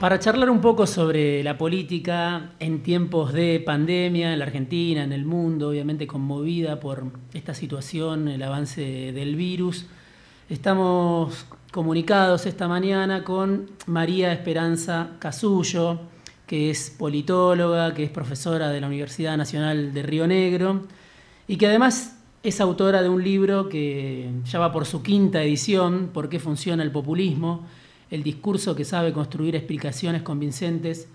Para 0.00 0.20
charlar 0.20 0.48
un 0.48 0.60
poco 0.60 0.86
sobre 0.86 1.42
la 1.42 1.58
política 1.58 2.52
en 2.60 2.84
tiempos 2.84 3.32
de 3.32 3.58
pandemia 3.58 4.32
en 4.32 4.38
la 4.38 4.44
Argentina, 4.44 5.02
en 5.02 5.12
el 5.12 5.24
mundo, 5.24 5.70
obviamente 5.70 6.06
conmovida 6.06 6.78
por 6.78 7.02
esta 7.34 7.52
situación, 7.52 8.28
el 8.28 8.40
avance 8.44 8.80
del 8.80 9.34
virus, 9.34 9.86
estamos 10.48 11.46
comunicados 11.72 12.46
esta 12.46 12.68
mañana 12.68 13.24
con 13.24 13.72
María 13.86 14.32
Esperanza 14.32 15.16
Casullo, 15.18 15.98
que 16.46 16.70
es 16.70 16.94
politóloga, 16.96 17.92
que 17.92 18.04
es 18.04 18.10
profesora 18.10 18.68
de 18.68 18.80
la 18.80 18.86
Universidad 18.86 19.36
Nacional 19.36 19.92
de 19.92 20.02
Río 20.04 20.28
Negro 20.28 20.82
y 21.48 21.56
que 21.56 21.66
además 21.66 22.16
es 22.44 22.60
autora 22.60 23.02
de 23.02 23.08
un 23.08 23.24
libro 23.24 23.68
que 23.68 24.30
ya 24.44 24.60
va 24.60 24.70
por 24.70 24.86
su 24.86 25.02
quinta 25.02 25.42
edición, 25.42 26.10
¿Por 26.14 26.28
qué 26.28 26.38
funciona 26.38 26.84
el 26.84 26.92
populismo? 26.92 27.66
El 28.10 28.22
discurso 28.22 28.74
que 28.74 28.84
sabe 28.84 29.12
construir 29.12 29.56
explicaciones 29.56 30.22
convincentes 30.22 31.08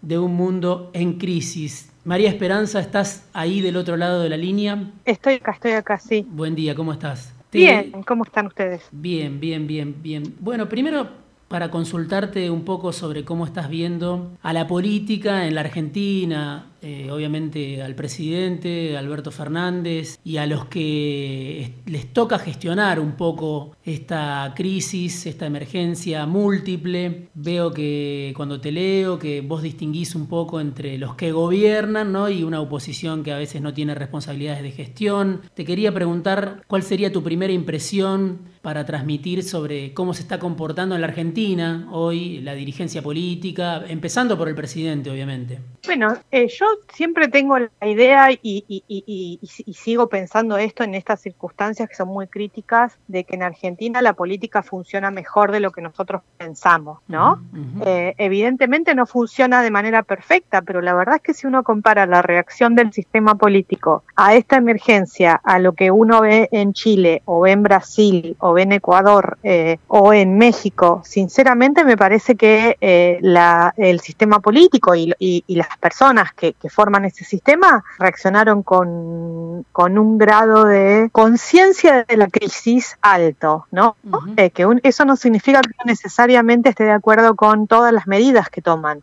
de 0.00 0.18
un 0.18 0.34
mundo 0.34 0.90
en 0.94 1.18
crisis. 1.18 1.90
María 2.04 2.28
Esperanza, 2.28 2.80
¿estás 2.80 3.28
ahí 3.32 3.60
del 3.60 3.76
otro 3.76 3.96
lado 3.96 4.22
de 4.22 4.28
la 4.28 4.36
línea? 4.36 4.90
Estoy 5.04 5.34
acá, 5.34 5.52
estoy 5.52 5.72
acá, 5.72 5.98
sí. 5.98 6.26
Buen 6.28 6.54
día, 6.54 6.74
¿cómo 6.74 6.92
estás? 6.92 7.32
Bien, 7.52 7.92
¿cómo 8.06 8.24
están 8.24 8.46
ustedes? 8.46 8.82
Bien, 8.90 9.38
bien, 9.38 9.66
bien, 9.66 9.94
bien. 10.02 10.34
Bueno, 10.40 10.68
primero 10.68 11.22
para 11.48 11.70
consultarte 11.70 12.50
un 12.50 12.64
poco 12.64 12.94
sobre 12.94 13.24
cómo 13.24 13.44
estás 13.44 13.68
viendo 13.68 14.32
a 14.42 14.54
la 14.54 14.66
política 14.66 15.46
en 15.46 15.54
la 15.54 15.60
Argentina, 15.60 16.71
eh, 16.82 17.10
obviamente 17.10 17.82
al 17.82 17.94
presidente 17.94 18.96
Alberto 18.96 19.30
Fernández 19.30 20.18
y 20.24 20.38
a 20.38 20.46
los 20.46 20.66
que 20.66 21.74
les 21.86 22.12
toca 22.12 22.38
gestionar 22.38 22.98
un 22.98 23.12
poco 23.12 23.76
esta 23.84 24.52
crisis, 24.56 25.26
esta 25.26 25.46
emergencia 25.46 26.26
múltiple. 26.26 27.28
Veo 27.34 27.72
que 27.72 28.32
cuando 28.36 28.60
te 28.60 28.72
leo 28.72 29.18
que 29.18 29.40
vos 29.40 29.62
distinguís 29.62 30.14
un 30.14 30.26
poco 30.26 30.60
entre 30.60 30.98
los 30.98 31.14
que 31.14 31.32
gobiernan 31.32 32.12
¿no? 32.12 32.28
y 32.28 32.42
una 32.42 32.60
oposición 32.60 33.22
que 33.22 33.32
a 33.32 33.38
veces 33.38 33.62
no 33.62 33.72
tiene 33.72 33.94
responsabilidades 33.94 34.62
de 34.62 34.72
gestión. 34.72 35.42
Te 35.54 35.64
quería 35.64 35.94
preguntar 35.94 36.62
cuál 36.66 36.82
sería 36.82 37.12
tu 37.12 37.22
primera 37.22 37.52
impresión 37.52 38.52
para 38.62 38.86
transmitir 38.86 39.42
sobre 39.42 39.92
cómo 39.92 40.14
se 40.14 40.22
está 40.22 40.38
comportando 40.38 40.94
en 40.94 41.00
la 41.00 41.08
Argentina 41.08 41.88
hoy 41.90 42.40
la 42.40 42.54
dirigencia 42.54 43.02
política, 43.02 43.84
empezando 43.88 44.38
por 44.38 44.48
el 44.48 44.54
presidente, 44.54 45.10
obviamente. 45.10 45.58
Bueno, 45.84 46.16
eh, 46.30 46.46
yo 46.48 46.66
siempre 46.92 47.28
tengo 47.28 47.58
la 47.58 47.86
idea 47.86 48.28
y, 48.30 49.38
sigo 49.74 50.08
pensando 50.08 50.56
esto 50.58 50.84
en 50.84 50.94
estas 50.94 51.20
circunstancias 51.20 51.88
que 51.88 51.94
son 51.94 52.08
muy 52.08 52.26
críticas, 52.26 52.98
de 53.08 53.24
que 53.24 53.34
en 53.34 53.42
Argentina 53.42 54.02
la 54.02 54.12
política 54.12 54.62
funciona 54.62 55.10
mejor 55.10 55.52
de 55.52 55.60
lo 55.60 55.70
que 55.70 55.82
nosotros 55.82 56.22
pensamos, 56.36 57.00
¿no? 57.08 57.42
Eh, 57.84 58.14
evidentemente 58.18 58.94
no 58.94 59.06
funciona 59.06 59.62
de 59.62 59.70
manera 59.70 60.02
perfecta, 60.02 60.62
pero 60.62 60.80
la 60.80 60.94
verdad 60.94 61.16
es 61.16 61.22
que 61.22 61.34
si 61.34 61.46
uno 61.46 61.62
compara 61.62 62.06
la 62.06 62.22
reacción 62.22 62.74
del 62.74 62.92
sistema 62.92 63.34
político 63.34 64.04
a 64.16 64.34
esta 64.34 64.56
emergencia, 64.56 65.40
a 65.42 65.58
lo 65.58 65.72
que 65.72 65.90
uno 65.90 66.20
ve 66.20 66.48
en 66.52 66.72
Chile 66.72 67.22
o 67.24 67.40
ve 67.40 67.52
en 67.52 67.62
Brasil 67.62 68.36
o 68.38 68.52
ve 68.52 68.62
en 68.62 68.72
Ecuador 68.72 69.38
eh, 69.42 69.78
o 69.88 70.12
en 70.12 70.38
México, 70.38 71.02
sinceramente 71.04 71.84
me 71.84 71.96
parece 71.96 72.36
que 72.36 72.76
el 72.80 74.00
sistema 74.00 74.40
político 74.40 74.94
y, 74.94 75.44
las 75.48 75.76
personas 75.78 76.32
que, 76.32 76.54
que 76.62 76.70
forman 76.70 77.04
ese 77.04 77.24
sistema 77.24 77.84
reaccionaron 77.98 78.62
con, 78.62 79.66
con 79.72 79.98
un 79.98 80.16
grado 80.16 80.64
de 80.64 81.10
conciencia 81.10 82.04
de 82.04 82.16
la 82.16 82.28
crisis 82.28 82.96
alto, 83.02 83.66
¿no? 83.72 83.96
Eh, 84.36 84.50
que 84.50 84.64
eso 84.84 85.04
no 85.04 85.16
significa 85.16 85.60
que 85.60 85.70
necesariamente 85.84 86.68
esté 86.68 86.84
de 86.84 86.92
acuerdo 86.92 87.34
con 87.34 87.66
todas 87.66 87.92
las 87.92 88.06
medidas 88.06 88.48
que 88.48 88.62
toman 88.62 89.02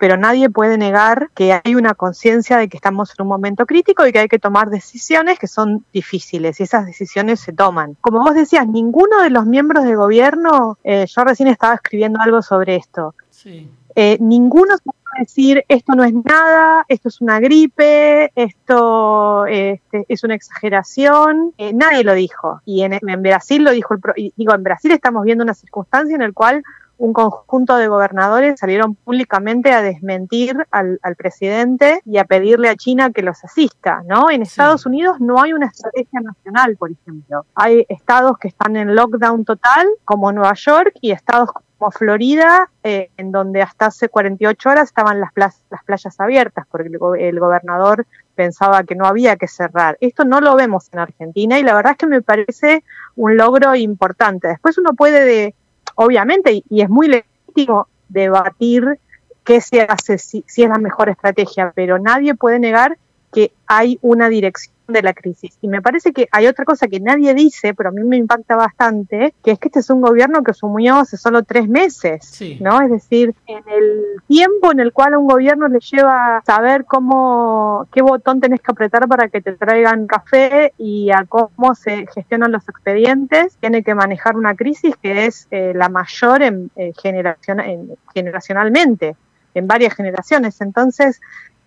pero 0.00 0.16
nadie 0.16 0.48
puede 0.48 0.78
negar 0.78 1.28
que 1.34 1.52
hay 1.52 1.74
una 1.74 1.94
conciencia 1.94 2.56
de 2.56 2.68
que 2.68 2.76
estamos 2.76 3.12
en 3.18 3.22
un 3.24 3.28
momento 3.28 3.66
crítico 3.66 4.06
y 4.06 4.12
que 4.12 4.20
hay 4.20 4.28
que 4.28 4.38
tomar 4.38 4.70
decisiones 4.70 5.40
que 5.40 5.48
son 5.48 5.84
difíciles 5.92 6.60
y 6.60 6.62
esas 6.62 6.86
decisiones 6.86 7.40
se 7.40 7.52
toman. 7.52 7.96
Como 8.00 8.20
vos 8.20 8.34
decías, 8.34 8.68
ninguno 8.68 9.20
de 9.22 9.30
los 9.30 9.44
miembros 9.44 9.82
de 9.82 9.96
gobierno, 9.96 10.78
eh, 10.84 11.04
yo 11.08 11.24
recién 11.24 11.48
estaba 11.48 11.74
escribiendo 11.74 12.20
algo 12.20 12.42
sobre 12.42 12.76
esto, 12.76 13.16
sí. 13.30 13.68
Eh, 14.00 14.16
ninguno 14.20 14.76
se 14.76 14.84
decir 15.18 15.64
esto 15.68 15.94
no 15.94 16.04
es 16.04 16.14
nada, 16.14 16.84
esto 16.88 17.08
es 17.08 17.20
una 17.20 17.40
gripe, 17.40 18.32
esto 18.34 19.46
este, 19.46 20.04
es 20.08 20.24
una 20.24 20.34
exageración. 20.34 21.52
Eh, 21.58 21.72
nadie 21.72 22.04
lo 22.04 22.14
dijo. 22.14 22.60
Y 22.64 22.82
en, 22.82 22.98
Brasil 23.22 23.64
lo 23.64 23.70
dijo, 23.70 23.94
el 23.94 24.32
digo, 24.36 24.54
en 24.54 24.62
Brasil 24.62 24.92
estamos 24.92 25.24
viendo 25.24 25.44
una 25.44 25.54
circunstancia 25.54 26.14
en 26.14 26.22
la 26.22 26.32
cual 26.32 26.62
un 26.98 27.12
conjunto 27.12 27.76
de 27.76 27.88
gobernadores 27.88 28.58
salieron 28.58 28.96
públicamente 28.96 29.72
a 29.72 29.82
desmentir 29.82 30.66
al, 30.70 30.98
presidente 31.16 32.00
y 32.04 32.18
a 32.18 32.24
pedirle 32.24 32.68
a 32.68 32.76
China 32.76 33.10
que 33.10 33.22
los 33.22 33.42
asista, 33.44 34.02
¿no? 34.06 34.30
En 34.30 34.42
Estados 34.42 34.84
Unidos 34.84 35.20
no 35.20 35.40
hay 35.40 35.52
una 35.52 35.66
estrategia 35.66 36.20
nacional, 36.20 36.76
por 36.76 36.90
ejemplo. 36.90 37.46
Hay 37.54 37.86
estados 37.88 38.38
que 38.38 38.48
están 38.48 38.76
en 38.76 38.94
lockdown 38.94 39.44
total, 39.44 39.86
como 40.04 40.32
Nueva 40.32 40.54
York, 40.54 40.92
y 41.00 41.12
estados 41.12 41.50
como 41.78 41.90
Florida, 41.92 42.68
eh, 42.82 43.10
en 43.16 43.30
donde 43.30 43.62
hasta 43.62 43.86
hace 43.86 44.08
48 44.08 44.68
horas 44.68 44.88
estaban 44.88 45.20
las, 45.20 45.30
las 45.34 45.84
playas 45.84 46.18
abiertas, 46.18 46.66
porque 46.70 46.88
el, 46.88 47.38
gobernador 47.40 48.06
pensaba 48.34 48.82
que 48.82 48.96
no 48.96 49.06
había 49.06 49.36
que 49.36 49.46
cerrar. 49.46 49.96
Esto 50.00 50.24
no 50.24 50.40
lo 50.40 50.56
vemos 50.56 50.88
en 50.92 50.98
Argentina 50.98 51.58
y 51.58 51.62
la 51.62 51.74
verdad 51.74 51.92
es 51.92 51.98
que 51.98 52.06
me 52.06 52.22
parece 52.22 52.82
un 53.14 53.36
logro 53.36 53.74
importante. 53.76 54.48
Después 54.48 54.78
uno 54.78 54.94
puede, 54.94 55.24
de, 55.24 55.54
obviamente, 55.98 56.62
y, 56.68 56.80
es 56.80 56.88
muy 56.88 57.08
legítimo 57.08 57.88
debatir 58.08 58.98
qué 59.44 59.60
se 59.60 59.82
hace, 59.82 60.16
si 60.18 60.44
es 60.46 60.68
la 60.68 60.78
mejor 60.78 61.08
estrategia, 61.08 61.72
pero 61.74 61.98
nadie 61.98 62.34
puede 62.34 62.60
negar 62.60 62.98
que 63.32 63.52
hay 63.66 63.98
una 64.00 64.28
dirección 64.28 64.77
de 64.88 65.02
la 65.02 65.12
crisis. 65.12 65.58
Y 65.60 65.68
me 65.68 65.82
parece 65.82 66.12
que 66.12 66.28
hay 66.32 66.46
otra 66.46 66.64
cosa 66.64 66.88
que 66.88 66.98
nadie 66.98 67.34
dice, 67.34 67.74
pero 67.74 67.90
a 67.90 67.92
mí 67.92 68.02
me 68.04 68.16
impacta 68.16 68.56
bastante, 68.56 69.34
que 69.44 69.52
es 69.52 69.58
que 69.58 69.68
este 69.68 69.80
es 69.80 69.90
un 69.90 70.00
gobierno 70.00 70.42
que 70.42 70.52
asumió 70.52 70.96
hace 70.96 71.18
solo 71.18 71.42
tres 71.42 71.68
meses, 71.68 72.40
¿no? 72.60 72.80
Es 72.80 72.90
decir, 72.90 73.34
en 73.46 73.62
el 73.68 74.22
tiempo 74.26 74.72
en 74.72 74.80
el 74.80 74.92
cual 74.92 75.14
a 75.14 75.18
un 75.18 75.26
gobierno 75.26 75.68
le 75.68 75.80
lleva 75.80 76.42
saber 76.46 76.86
cómo, 76.86 77.86
qué 77.92 78.00
botón 78.00 78.40
tenés 78.40 78.60
que 78.60 78.72
apretar 78.72 79.06
para 79.06 79.28
que 79.28 79.42
te 79.42 79.52
traigan 79.52 80.06
café 80.06 80.72
y 80.78 81.10
a 81.10 81.24
cómo 81.26 81.74
se 81.74 82.06
gestionan 82.14 82.52
los 82.52 82.66
expedientes, 82.68 83.56
tiene 83.60 83.82
que 83.82 83.94
manejar 83.94 84.36
una 84.36 84.54
crisis 84.54 84.96
que 84.96 85.26
es 85.26 85.48
eh, 85.50 85.72
la 85.74 85.90
mayor 85.90 86.42
en, 86.42 86.70
eh, 86.76 86.92
en, 87.04 87.96
generacionalmente, 88.14 89.16
en 89.54 89.66
varias 89.66 89.94
generaciones. 89.94 90.62
Entonces, 90.62 91.20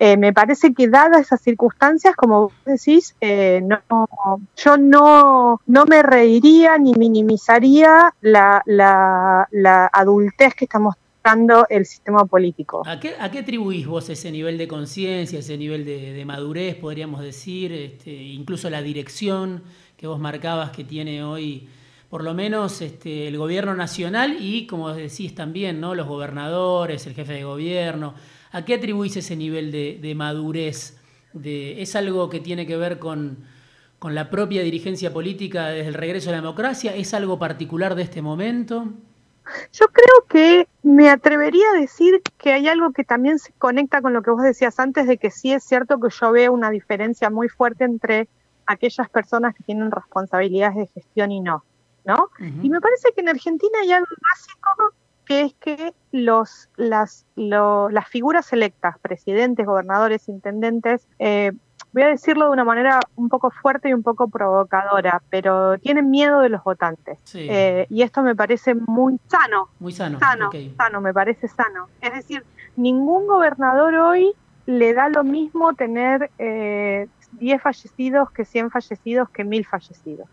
eh, 0.04 0.18
me 0.18 0.34
parece 0.34 0.74
que 0.74 0.88
dadas 0.88 1.22
esas 1.22 1.42
circunstancias, 1.42 2.16
como 2.16 2.46
vos 2.46 2.54
decís, 2.66 3.16
eh, 3.22 3.62
yo 4.58 4.78
no, 4.78 5.62
no 5.68 5.86
me 5.86 6.02
reiría 6.02 6.76
ni 6.80 6.94
minimizaría 6.94 8.12
la, 8.20 8.64
la, 8.66 9.90
adultez 9.94 10.56
que 10.56 10.68
mostrando 10.80 11.68
el 11.70 11.86
sistema 11.86 12.26
político. 12.26 12.82
¿A 12.88 13.00
qué, 13.00 13.14
atribuís 13.20 13.86
vos 13.86 14.10
ese 14.10 14.32
nivel 14.32 14.58
de 14.58 14.68
conciencia, 14.68 15.38
ese 15.38 15.56
nivel 15.56 15.86
de, 15.86 16.24
madurez, 16.26 16.78
podríamos 16.78 17.22
decir, 17.22 17.72
este, 17.72 18.12
incluso 18.12 18.72
la 18.72 18.82
dirección 18.82 19.62
que 19.98 20.08
vos 20.08 20.20
marcabas 20.20 20.72
que 20.72 20.84
tiene 20.84 21.24
hoy? 21.24 21.70
por 22.10 22.26
lo 22.26 22.34
menos 22.34 22.82
este, 22.82 23.30
el 23.30 23.38
gobierno 23.38 23.74
nacional 23.74 24.36
y, 24.38 24.68
como 24.68 24.92
decís 24.92 25.34
también, 25.34 25.80
¿no? 25.80 25.96
los 25.96 26.08
gobernadores, 26.08 27.08
el 27.08 27.14
jefe 27.14 27.32
de 27.32 27.46
gobierno. 27.46 28.16
¿A 28.52 28.66
qué 28.66 28.76
atribuís 28.76 29.16
ese 29.16 29.36
nivel 29.36 29.72
de, 29.72 30.14
madurez? 30.16 30.98
¿Es 31.44 31.96
algo 31.96 32.30
que 32.30 32.40
tiene 32.40 32.68
que 32.68 32.76
ver 32.76 33.00
con, 33.00 33.46
la 34.04 34.30
propia 34.30 34.62
dirigencia 34.64 35.14
política 35.14 35.68
desde 35.68 35.90
el 35.90 35.94
regreso 35.94 36.30
a 36.30 36.32
la 36.32 36.42
democracia? 36.42 36.96
¿Es 36.96 37.14
algo 37.14 37.40
particular 37.40 37.96
de 37.96 38.04
este 38.04 38.22
momento? 38.22 38.88
Yo 39.74 39.88
creo 39.88 40.26
que 40.28 40.68
me 40.84 41.10
atrevería 41.10 41.66
a 41.74 41.80
decir 41.80 42.22
que 42.38 42.52
hay 42.52 42.68
algo 42.68 42.92
que 42.92 43.04
también 43.04 43.40
se 43.40 43.54
conecta 43.54 44.02
con 44.02 44.14
lo 44.14 44.22
que 44.22 44.32
vos 44.32 44.44
decías 44.44 44.80
antes, 44.80 45.08
de 45.08 45.18
que 45.18 45.32
sí 45.32 45.52
es 45.52 45.64
cierto 45.64 46.00
que 46.00 46.10
yo 46.10 46.32
veo 46.32 46.52
una 46.52 46.70
diferencia 46.70 47.30
muy 47.30 47.48
fuerte 47.48 47.86
entre 47.86 48.28
aquellas 48.66 49.10
personas 49.10 49.56
que 49.56 49.64
tienen 49.64 49.92
responsabilidades 49.92 50.76
de 50.76 50.88
gestión 50.88 51.32
y 51.32 51.40
no, 51.40 51.64
¿no? 52.06 52.30
Y 52.62 52.70
me 52.70 52.82
parece 52.82 53.10
que 53.14 53.22
en 53.22 53.30
Argentina 53.30 53.80
hay 53.82 53.92
algo 53.92 54.08
básico 54.22 54.94
que 55.32 55.42
es 55.42 55.54
que 55.54 55.94
los, 56.12 56.68
las, 56.76 57.26
las 57.36 58.08
figuras 58.10 58.52
electas, 58.52 58.98
presidentes, 59.00 59.66
gobernadores, 59.66 60.28
intendentes, 60.28 61.08
eh, 61.20 61.54
voy 61.94 62.04
a 62.04 62.08
decirlo 62.08 62.46
de 62.46 62.52
una 62.52 62.66
manera 62.66 63.00
un 63.16 63.30
poco 63.30 63.50
fuerte 63.50 63.88
y 63.88 63.94
un 63.94 64.04
poco 64.04 64.28
provocadora, 64.28 65.22
pero 65.30 65.78
tienen 65.78 66.10
miedo 66.10 66.42
de 66.42 66.50
los 66.50 66.62
votantes. 66.64 67.18
Eh, 67.34 67.88
y 67.90 68.02
esto 68.02 68.24
me 68.24 68.36
parece 68.36 68.76
muy 68.76 69.20
sano. 69.28 69.70
Muy 69.80 69.94
sano. 69.94 70.20
Sano, 70.20 70.50
sano, 70.76 71.02
me 71.02 71.14
parece 71.14 71.48
sano. 71.48 71.88
Es 72.02 72.14
decir, 72.14 72.44
ningún 72.76 73.26
gobernador 73.26 73.96
hoy 73.96 74.34
le 74.66 74.94
da 74.94 75.08
lo 75.08 75.24
mismo 75.24 75.74
tener 75.76 76.30
eh, 76.40 77.08
10 77.40 77.62
fallecidos 77.62 78.32
que 78.32 78.44
100 78.44 78.70
fallecidos 78.70 79.30
que 79.30 79.46
1000 79.46 79.66
fallecidos. 79.66 80.28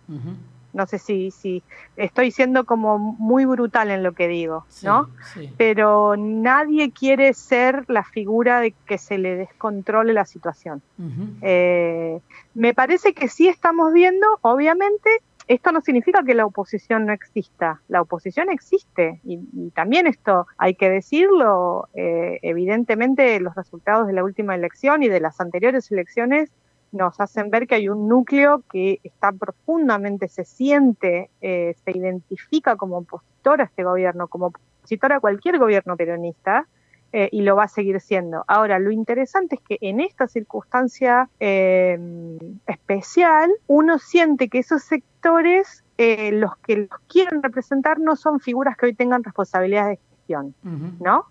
No 0.73 0.87
sé 0.87 0.99
si, 0.99 1.31
si 1.31 1.63
estoy 1.97 2.31
siendo 2.31 2.65
como 2.65 2.99
muy 2.99 3.45
brutal 3.45 3.91
en 3.91 4.03
lo 4.03 4.13
que 4.13 4.29
digo, 4.29 4.67
¿no? 4.83 5.09
Pero 5.57 6.17
nadie 6.17 6.91
quiere 6.91 7.33
ser 7.35 7.85
la 7.89 8.05
figura 8.05 8.61
de 8.61 8.73
que 8.87 8.99
se 8.99 9.19
le 9.19 9.37
descontrole 9.37 10.13
la 10.13 10.25
situación. 10.25 10.83
Eh, 11.43 12.21
me 12.55 12.75
parece 12.75 13.15
que 13.15 13.29
sí 13.29 13.49
estamos 13.49 13.93
viendo, 13.93 14.27
obviamente, 14.43 15.11
esto 15.49 15.73
no 15.73 15.81
significa 15.81 16.23
que 16.23 16.35
la 16.35 16.45
oposición 16.45 17.07
no 17.07 17.13
exista, 17.15 17.81
la 17.89 18.03
oposición 18.03 18.51
existe 18.51 19.21
y, 19.25 19.39
también 19.71 20.07
esto 20.07 20.47
hay 20.59 20.75
que 20.75 20.91
decirlo, 20.91 21.89
eh, 21.95 22.39
evidentemente 22.43 23.41
los 23.41 23.55
resultados 23.55 24.07
de 24.07 24.13
la 24.13 24.25
última 24.25 24.55
elección 24.55 25.03
y 25.03 25.09
de 25.09 25.21
las 25.21 25.41
anteriores 25.41 25.91
elecciones 25.91 26.51
nos 26.93 27.21
hacen 27.21 27.51
ver 27.51 27.67
que 27.67 27.77
hay 27.77 27.89
un 27.89 28.09
núcleo 28.09 28.63
que 28.71 29.01
está 29.03 29.33
profundamente, 29.33 30.29
se 30.29 30.45
siente, 30.45 31.31
eh, 31.41 31.75
se 31.85 31.91
identifica 31.97 32.77
como 32.77 32.99
opositor 32.99 33.61
a 33.61 33.65
este 33.65 33.85
gobierno, 33.85 34.29
como 34.29 34.47
opositor 34.47 35.13
a 35.13 35.21
cualquier 35.21 35.59
gobierno 35.59 35.97
peronista, 35.97 36.67
eh, 37.13 37.29
y 37.33 37.41
lo 37.41 37.57
va 37.57 37.65
a 37.65 37.69
seguir 37.69 38.01
siendo. 38.01 38.45
Ahora, 38.49 38.79
lo 38.79 38.91
interesante 38.91 39.57
es 39.57 39.63
que 39.63 39.79
en 39.81 40.01
esta 40.01 40.27
circunstancia 40.27 41.31
em, 41.41 42.39
especial, 42.67 43.51
uno 43.67 43.99
siente 43.99 44.49
que 44.49 44.59
esos 44.59 44.83
sectores, 44.83 45.85
eh, 45.97 46.33
los 46.33 46.57
que 46.59 46.77
los 46.77 47.01
quieren 47.09 47.43
representar, 47.43 47.99
no 47.99 48.15
son 48.15 48.41
figuras 48.41 48.77
que 48.77 48.87
hoy 48.87 48.95
tengan 48.95 49.25
responsabilidades 49.25 49.99
de 49.99 50.17
gestión, 50.17 50.55
¿no? 51.01 51.25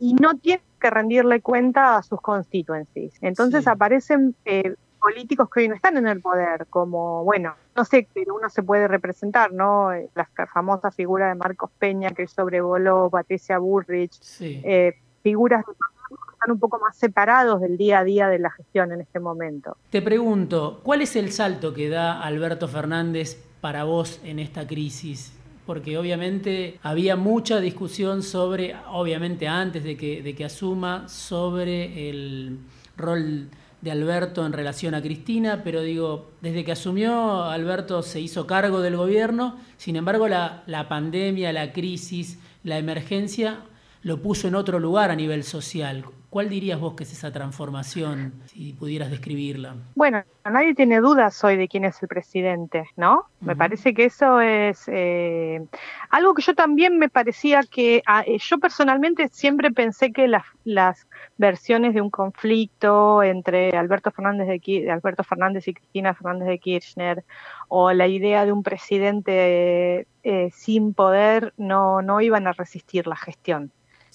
y 0.00 0.14
no 0.14 0.36
tienen 0.38 0.64
que 0.82 0.90
rendirle 0.90 1.40
cuenta 1.40 1.96
a 1.96 2.02
sus 2.02 2.20
constituencies. 2.20 3.14
Entonces 3.20 3.68
aparecen 3.68 4.34
eh, 4.44 4.74
políticos 5.00 5.48
que 5.48 5.60
hoy 5.60 5.68
no 5.68 5.76
están 5.76 5.96
en 5.96 6.08
el 6.08 6.20
poder, 6.20 6.66
como, 6.68 7.22
bueno, 7.24 7.54
no 7.76 7.84
sé, 7.84 8.08
pero 8.12 8.34
uno 8.34 8.50
se 8.50 8.64
puede 8.64 8.88
representar, 8.88 9.52
¿no? 9.52 9.90
La 10.14 10.28
famosa 10.52 10.90
figura 10.90 11.28
de 11.28 11.36
Marcos 11.36 11.70
Peña 11.78 12.10
que 12.10 12.26
sobrevoló, 12.26 13.08
Patricia 13.10 13.58
Burrich, 13.58 14.18
eh, 14.40 14.94
figuras 15.22 15.64
que 15.64 15.70
están 15.70 16.50
un 16.50 16.58
poco 16.58 16.80
más 16.80 16.96
separados 16.96 17.60
del 17.60 17.78
día 17.78 18.00
a 18.00 18.04
día 18.04 18.28
de 18.28 18.40
la 18.40 18.50
gestión 18.50 18.90
en 18.90 19.00
este 19.00 19.20
momento. 19.20 19.76
Te 19.90 20.02
pregunto, 20.02 20.80
¿cuál 20.82 21.00
es 21.00 21.14
el 21.14 21.30
salto 21.30 21.72
que 21.72 21.88
da 21.88 22.20
Alberto 22.20 22.66
Fernández 22.66 23.40
para 23.60 23.84
vos 23.84 24.20
en 24.24 24.40
esta 24.40 24.66
crisis? 24.66 25.32
Porque 25.66 25.96
obviamente 25.96 26.78
había 26.82 27.16
mucha 27.16 27.60
discusión 27.60 28.22
sobre, 28.22 28.74
obviamente 28.90 29.48
antes 29.48 29.84
de 29.84 29.96
que, 29.96 30.22
de 30.22 30.34
que 30.34 30.44
asuma, 30.44 31.08
sobre 31.08 32.08
el 32.10 32.58
rol 32.96 33.48
de 33.80 33.90
Alberto 33.90 34.46
en 34.46 34.52
relación 34.52 34.94
a 34.94 35.02
Cristina, 35.02 35.62
pero 35.64 35.82
digo, 35.82 36.30
desde 36.40 36.64
que 36.64 36.72
asumió, 36.72 37.44
Alberto 37.44 38.02
se 38.02 38.20
hizo 38.20 38.46
cargo 38.46 38.80
del 38.80 38.96
gobierno, 38.96 39.56
sin 39.76 39.96
embargo 39.96 40.28
la, 40.28 40.62
la 40.66 40.88
pandemia, 40.88 41.52
la 41.52 41.72
crisis, 41.72 42.38
la 42.62 42.78
emergencia 42.78 43.60
lo 44.02 44.22
puso 44.22 44.48
en 44.48 44.54
otro 44.54 44.78
lugar 44.78 45.10
a 45.10 45.16
nivel 45.16 45.42
social. 45.44 46.04
¿Cuál 46.32 46.48
dirías 46.48 46.80
vos 46.80 46.94
que 46.94 47.02
es 47.02 47.12
esa 47.12 47.30
transformación, 47.30 48.32
si 48.46 48.72
pudieras 48.72 49.10
describirla? 49.10 49.76
Bueno, 49.94 50.24
nadie 50.46 50.74
tiene 50.74 50.98
dudas 51.00 51.44
hoy 51.44 51.58
de 51.58 51.68
quién 51.68 51.84
es 51.84 52.02
el 52.02 52.08
presidente, 52.08 52.84
¿no? 52.96 53.26
Me 53.40 53.54
parece 53.54 53.92
que 53.92 54.06
eso 54.06 54.40
es 54.40 54.84
eh, 54.86 55.62
algo 56.08 56.32
que 56.32 56.40
yo 56.40 56.54
también 56.54 56.96
me 56.96 57.10
parecía 57.10 57.60
que, 57.64 58.02
ah, 58.06 58.24
eh, 58.26 58.38
yo 58.38 58.58
personalmente 58.58 59.28
siempre 59.28 59.72
pensé 59.72 60.10
que 60.10 60.26
las, 60.26 60.44
las 60.64 61.06
versiones 61.36 61.92
de 61.92 62.00
un 62.00 62.08
conflicto 62.08 63.22
entre 63.22 63.76
Alberto 63.76 64.10
Fernández, 64.10 64.48
de, 64.48 64.90
Alberto 64.90 65.24
Fernández 65.24 65.68
y 65.68 65.74
Cristina 65.74 66.14
Fernández 66.14 66.48
de 66.48 66.58
Kirchner, 66.58 67.24
o 67.68 67.92
la 67.92 68.06
idea 68.06 68.46
de 68.46 68.52
un 68.52 68.62
presidente 68.62 70.06
eh, 70.22 70.48
sin 70.50 70.94
poder, 70.94 71.52
no, 71.58 72.00
no 72.00 72.22
iban 72.22 72.46
a 72.46 72.52
resistir 72.52 73.06
la 73.06 73.16
gestión. 73.16 73.70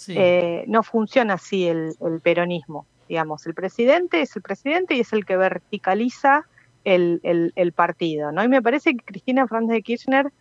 Eh, 0.10 0.64
no 0.68 0.84
funciona 0.84 1.36
así 1.36 1.68
el, 1.68 1.96
peronismo. 2.22 2.86
Digamos, 3.08 3.48
el 3.48 3.54
presidente 3.54 4.22
es 4.22 4.36
el 4.36 4.42
presidente 4.42 4.96
y 4.96 5.00
es 5.00 5.14
el 5.14 5.26
que 5.26 5.38
verticaliza 5.38 6.46
el, 6.84 7.74
partido. 7.76 8.32
¿no? 8.32 8.44
Y 8.44 8.48
me 8.48 8.62
parece 8.62 8.96
que 8.96 9.04
Cristina 9.04 9.48
Fernández 9.48 9.76
de 9.76 9.82
Kirchner, 9.82 10.32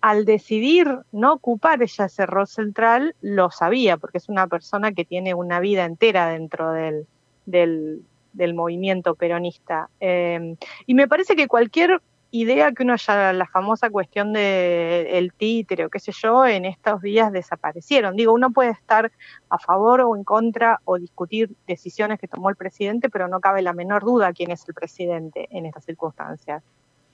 al 0.00 0.24
decidir 0.24 0.88
no 1.12 1.34
ocupar 1.34 1.82
ella 1.82 2.06
ese 2.06 2.26
rol 2.26 2.46
central, 2.46 3.14
lo 3.20 3.50
sabía, 3.50 3.96
porque 3.96 4.18
es 4.18 4.28
una 4.28 4.46
persona 4.46 4.92
que 4.92 5.04
tiene 5.04 5.34
una 5.34 5.60
vida 5.60 5.84
entera 5.84 6.28
dentro 6.28 6.72
del, 6.72 7.06
del, 7.46 8.54
movimiento 8.54 9.14
peronista. 9.14 9.90
Eh, 10.00 10.56
y 10.86 10.94
me 10.94 11.08
parece 11.08 11.36
que 11.36 11.48
cualquier 11.48 12.00
idea 12.30 12.72
que 12.72 12.82
uno 12.82 12.94
haya, 12.94 13.32
la 13.32 13.46
famosa 13.46 13.90
cuestión 13.90 14.32
del 14.32 15.06
el 15.06 15.32
títere 15.32 15.84
o 15.84 15.90
qué 15.90 15.98
sé 15.98 16.12
yo, 16.12 16.46
en 16.46 16.64
estos 16.64 17.02
días 17.02 17.32
desaparecieron. 17.32 18.16
Digo, 18.16 18.32
uno 18.32 18.50
puede 18.50 18.70
estar 18.70 19.10
a 19.48 19.58
favor 19.58 20.00
o 20.02 20.16
en 20.16 20.24
contra 20.24 20.80
o 20.84 20.98
discutir 20.98 21.50
decisiones 21.66 22.18
que 22.20 22.28
tomó 22.28 22.50
el 22.50 22.56
presidente, 22.56 23.08
pero 23.10 23.28
no 23.28 23.40
cabe 23.40 23.62
la 23.62 23.72
menor 23.72 24.04
duda 24.04 24.32
quién 24.32 24.50
es 24.50 24.66
el 24.68 24.74
presidente 24.74 25.48
en 25.50 25.66
estas 25.66 25.84
circunstancias. 25.84 26.62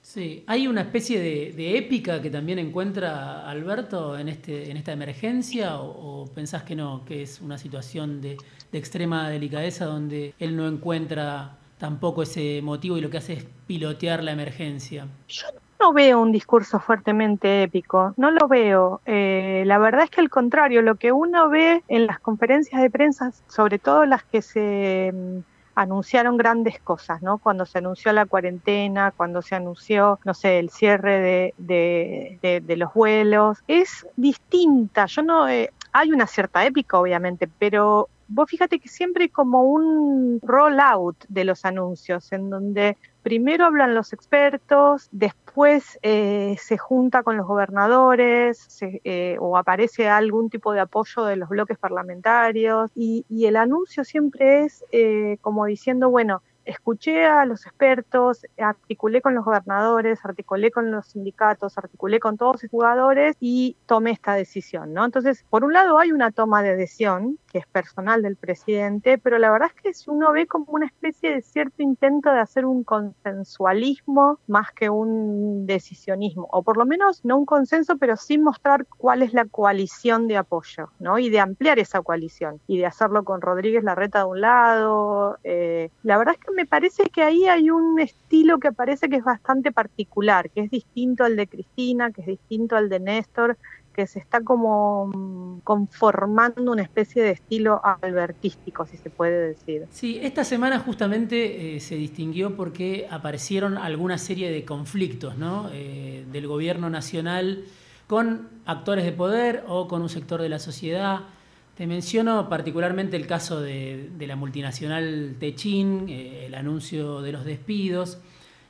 Sí, 0.01 0.45
hay 0.47 0.67
una 0.67 0.81
especie 0.81 1.19
de, 1.19 1.77
épica 1.77 2.21
que 2.21 2.29
también 2.29 2.59
encuentra 2.59 3.45
Alberto 3.49 4.17
en, 4.17 4.29
este, 4.29 4.71
en 4.71 4.77
esta 4.77 4.93
emergencia 4.93 5.81
o, 5.81 6.25
pensás 6.33 6.63
que 6.63 6.77
no, 6.77 7.03
que 7.03 7.23
es 7.23 7.41
una 7.41 7.57
situación 7.57 8.21
de, 8.21 8.37
de 8.71 8.77
extrema 8.77 9.29
delicadeza 9.29 9.85
donde 9.85 10.33
él 10.39 10.55
no 10.55 10.65
encuentra 10.65 11.57
tampoco 11.77 12.23
ese 12.23 12.61
motivo 12.63 12.97
y 12.97 13.01
lo 13.01 13.09
que 13.09 13.17
hace 13.17 13.33
es 13.33 13.45
pilotear 13.67 14.23
la 14.23 14.31
emergencia. 14.31 15.07
Yo 15.27 15.47
no 15.79 15.93
veo 15.93 16.19
un 16.19 16.31
discurso 16.31 16.79
fuertemente 16.79 17.63
épico, 17.63 18.13
no 18.17 18.31
lo 18.31 18.47
veo. 18.47 19.01
Eh, 19.05 19.63
la 19.65 19.77
verdad 19.77 20.03
es 20.03 20.09
que 20.09 20.21
al 20.21 20.29
contrario, 20.29 20.81
lo 20.81 20.95
que 20.95 21.11
uno 21.11 21.49
ve 21.49 21.83
en 21.87 22.07
las 22.07 22.19
conferencias 22.19 22.81
de 22.81 22.89
prensa, 22.89 23.31
sobre 23.47 23.77
todo 23.77 24.05
las 24.05 24.23
que 24.23 24.41
se 24.41 25.11
mm, 25.13 25.39
anunciaron 25.75 26.37
grandes 26.37 26.79
cosas, 26.79 27.21
¿no? 27.21 27.37
Cuando 27.37 27.65
se 27.67 27.77
anunció 27.77 28.11
la 28.11 28.25
cuarentena, 28.25 29.11
cuando 29.15 29.43
se 29.43 29.53
anunció, 29.53 30.19
no 30.25 30.33
sé, 30.33 30.57
el 30.57 30.71
cierre 30.71 31.53
de, 31.57 32.75
los 32.75 32.93
vuelos, 32.93 33.59
es 33.67 34.07
distinta. 34.15 35.05
Yo 35.05 35.21
no, 35.21 35.47
eh, 35.47 35.71
hay 35.91 36.11
una 36.11 36.25
cierta 36.25 36.65
épica, 36.65 36.99
obviamente, 36.99 37.47
pero 37.59 38.09
vos 38.27 38.49
fíjate 38.49 38.79
que 38.79 38.89
siempre 38.89 39.25
hay 39.25 39.29
como 39.29 39.63
un 39.63 40.39
rollout 40.41 41.17
de 41.27 41.45
los 41.45 41.65
anuncios, 41.65 42.31
en 42.31 42.49
donde 42.49 42.97
primero 43.23 43.65
hablan 43.65 43.93
los 43.93 44.13
expertos, 44.13 45.09
después 45.11 45.99
eh, 46.01 46.55
se 46.59 46.77
junta 46.77 47.23
con 47.23 47.35
los 47.35 47.45
gobernadores 47.45 48.79
eh, 48.81 49.35
o 49.39 49.57
aparece 49.57 50.07
algún 50.07 50.49
tipo 50.49 50.71
de 50.71 50.79
apoyo 50.79 51.25
de 51.25 51.35
los 51.35 51.49
bloques 51.49 51.77
parlamentarios 51.77 52.91
y, 52.95 53.25
el 53.47 53.55
anuncio 53.55 54.03
siempre 54.03 54.63
es 54.63 54.83
eh, 54.91 55.37
como 55.41 55.65
diciendo, 55.65 56.09
bueno, 56.09 56.41
escuché 56.67 57.25
a 57.25 57.45
los 57.45 57.65
expertos, 57.65 58.45
articulé 58.57 59.21
con 59.21 59.33
los 59.33 59.45
gobernadores, 59.45 60.23
articulé 60.23 60.69
con 60.69 60.91
los 60.91 61.07
sindicatos, 61.07 61.77
articulé 61.77 62.19
con 62.19 62.37
todos 62.37 62.61
los 62.61 62.71
jugadores 62.71 63.37
y 63.39 63.77
tomé 63.85 64.11
esta 64.11 64.35
decisión, 64.35 64.93
¿no? 64.93 65.05
Entonces, 65.05 65.45
por 65.49 65.63
un 65.63 65.73
lado 65.73 65.97
hay 65.97 66.11
una 66.11 66.31
toma 66.31 66.61
de 66.61 66.75
decisión 66.75 67.39
es 67.57 67.67
personal 67.67 68.21
del 68.21 68.35
presidente, 68.35 69.17
pero 69.17 69.37
la 69.37 69.51
verdad 69.51 69.69
es 69.75 69.81
que 69.81 69.93
si 69.93 70.09
uno 70.09 70.31
ve 70.31 70.47
como 70.47 70.65
una 70.69 70.85
especie 70.85 71.33
de 71.33 71.41
cierto 71.41 71.81
intento 71.81 72.31
de 72.31 72.39
hacer 72.39 72.65
un 72.65 72.83
consensualismo 72.83 74.39
más 74.47 74.71
que 74.71 74.89
un 74.89 75.65
decisionismo, 75.65 76.47
o 76.51 76.63
por 76.63 76.77
lo 76.77 76.85
menos 76.85 77.23
no 77.23 77.37
un 77.37 77.45
consenso, 77.45 77.97
pero 77.97 78.17
sí 78.17 78.37
mostrar 78.37 78.85
cuál 78.97 79.21
es 79.21 79.33
la 79.33 79.45
coalición 79.45 80.27
de 80.27 80.37
apoyo, 80.37 80.89
¿no? 80.99 81.19
Y 81.19 81.29
de 81.29 81.39
ampliar 81.39 81.79
esa 81.79 82.01
coalición 82.01 82.59
y 82.67 82.77
de 82.77 82.85
hacerlo 82.85 83.23
con 83.23 83.41
Rodríguez 83.41 83.83
Larreta 83.83 84.19
de 84.19 84.25
un 84.25 84.41
lado. 84.41 85.37
Eh, 85.43 85.89
la 86.03 86.17
verdad 86.17 86.35
es 86.37 86.45
que 86.45 86.51
me 86.51 86.65
parece 86.65 87.03
que 87.09 87.23
ahí 87.23 87.47
hay 87.47 87.69
un 87.69 87.99
estilo 87.99 88.59
que 88.59 88.71
parece 88.71 89.09
que 89.09 89.17
es 89.17 89.23
bastante 89.23 89.71
particular, 89.71 90.49
que 90.49 90.61
es 90.61 90.71
distinto 90.71 91.23
al 91.23 91.35
de 91.35 91.47
Cristina, 91.47 92.11
que 92.11 92.21
es 92.21 92.27
distinto 92.27 92.75
al 92.75 92.89
de 92.89 92.99
Néstor, 92.99 93.57
que 93.97 94.05
se 94.05 94.19
está 94.19 94.41
como 94.41 95.07
mm, 95.07 95.61
conformando 95.63 96.71
una 96.71 96.83
especie 96.83 97.23
de 97.23 97.31
estilo 97.31 97.81
albertístico, 97.83 98.85
si 98.85 98.95
se 98.95 99.09
puede 99.09 99.47
decir. 99.47 99.87
Sí, 99.89 100.19
esta 100.21 100.43
semana 100.43 100.77
justamente 100.77 101.75
eh, 101.75 101.79
se 101.79 101.95
distinguió 101.95 102.55
porque 102.55 103.07
aparecieron 103.09 103.75
alguna 103.75 104.19
serie 104.19 104.51
de 104.51 104.63
conflictos 104.65 105.35
¿no? 105.39 105.71
Eh, 105.73 106.23
del 106.31 106.45
gobierno 106.45 106.91
nacional 106.91 107.63
con 108.05 108.49
actores 108.67 109.03
de 109.03 109.13
poder 109.13 109.63
o 109.67 109.87
con 109.87 110.03
un 110.03 110.09
sector 110.09 110.43
de 110.43 110.49
la 110.49 110.59
sociedad. 110.59 111.21
Te 111.75 111.87
menciono 111.87 112.49
particularmente 112.49 113.17
el 113.17 113.25
caso 113.25 113.61
de, 113.61 114.11
la 114.19 114.35
multinacional 114.35 115.37
Techin, 115.39 116.05
eh, 116.07 116.45
el 116.45 116.53
anuncio 116.53 117.23
de 117.23 117.31
los 117.31 117.45
despidos. 117.45 118.19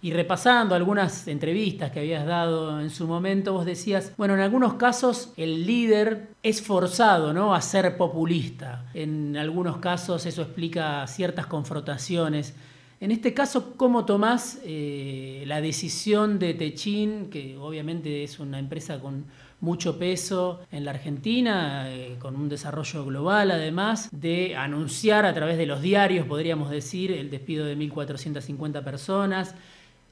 Y 0.02 0.12
repasando 0.12 0.76
algunas 0.76 1.28
entrevistas 1.28 1.92
que 1.92 2.00
habías 2.00 2.26
dado 2.26 2.80
en 2.80 2.90
su 2.90 3.08
momento, 3.08 3.54
vos 3.54 3.66
decías, 3.66 4.14
bueno, 4.18 4.36
en 4.36 4.42
algunos 4.42 4.76
casos 4.76 5.34
el 5.38 5.66
líder 5.66 6.28
es 6.44 6.62
forzado 6.62 7.34
¿no? 7.34 7.56
a 7.56 7.62
ser 7.62 7.98
populista. 7.98 8.86
En 8.94 9.36
algunos 9.38 9.78
casos 9.78 10.26
eso 10.26 10.44
explica 10.44 11.06
ciertas 11.08 11.48
confrontaciones. 11.48 12.54
En 13.00 13.12
este 13.12 13.34
caso, 13.34 13.76
¿cómo 13.76 14.06
tomás 14.06 14.60
eh, 14.64 15.44
la 15.46 15.62
decisión 15.62 16.40
de 16.40 16.56
Techin, 16.56 17.30
que 17.30 17.56
obviamente 17.58 18.24
es 18.24 18.40
una 18.40 18.58
empresa 18.58 19.00
con 19.00 19.26
mucho 19.60 19.98
peso 19.98 20.62
en 20.72 20.86
la 20.86 20.92
Argentina, 20.92 21.92
eh, 21.92 22.18
con 22.20 22.36
un 22.36 22.50
desarrollo 22.50 23.06
global 23.06 23.52
además, 23.52 24.10
de 24.12 24.56
anunciar 24.56 25.26
a 25.26 25.34
través 25.34 25.58
de 25.58 25.66
los 25.66 25.82
diarios, 25.82 26.26
podríamos 26.26 26.70
decir, 26.70 27.12
el 27.12 27.30
despido 27.30 27.66
de 27.66 27.78
1.450 27.78 28.84
personas? 28.84 29.56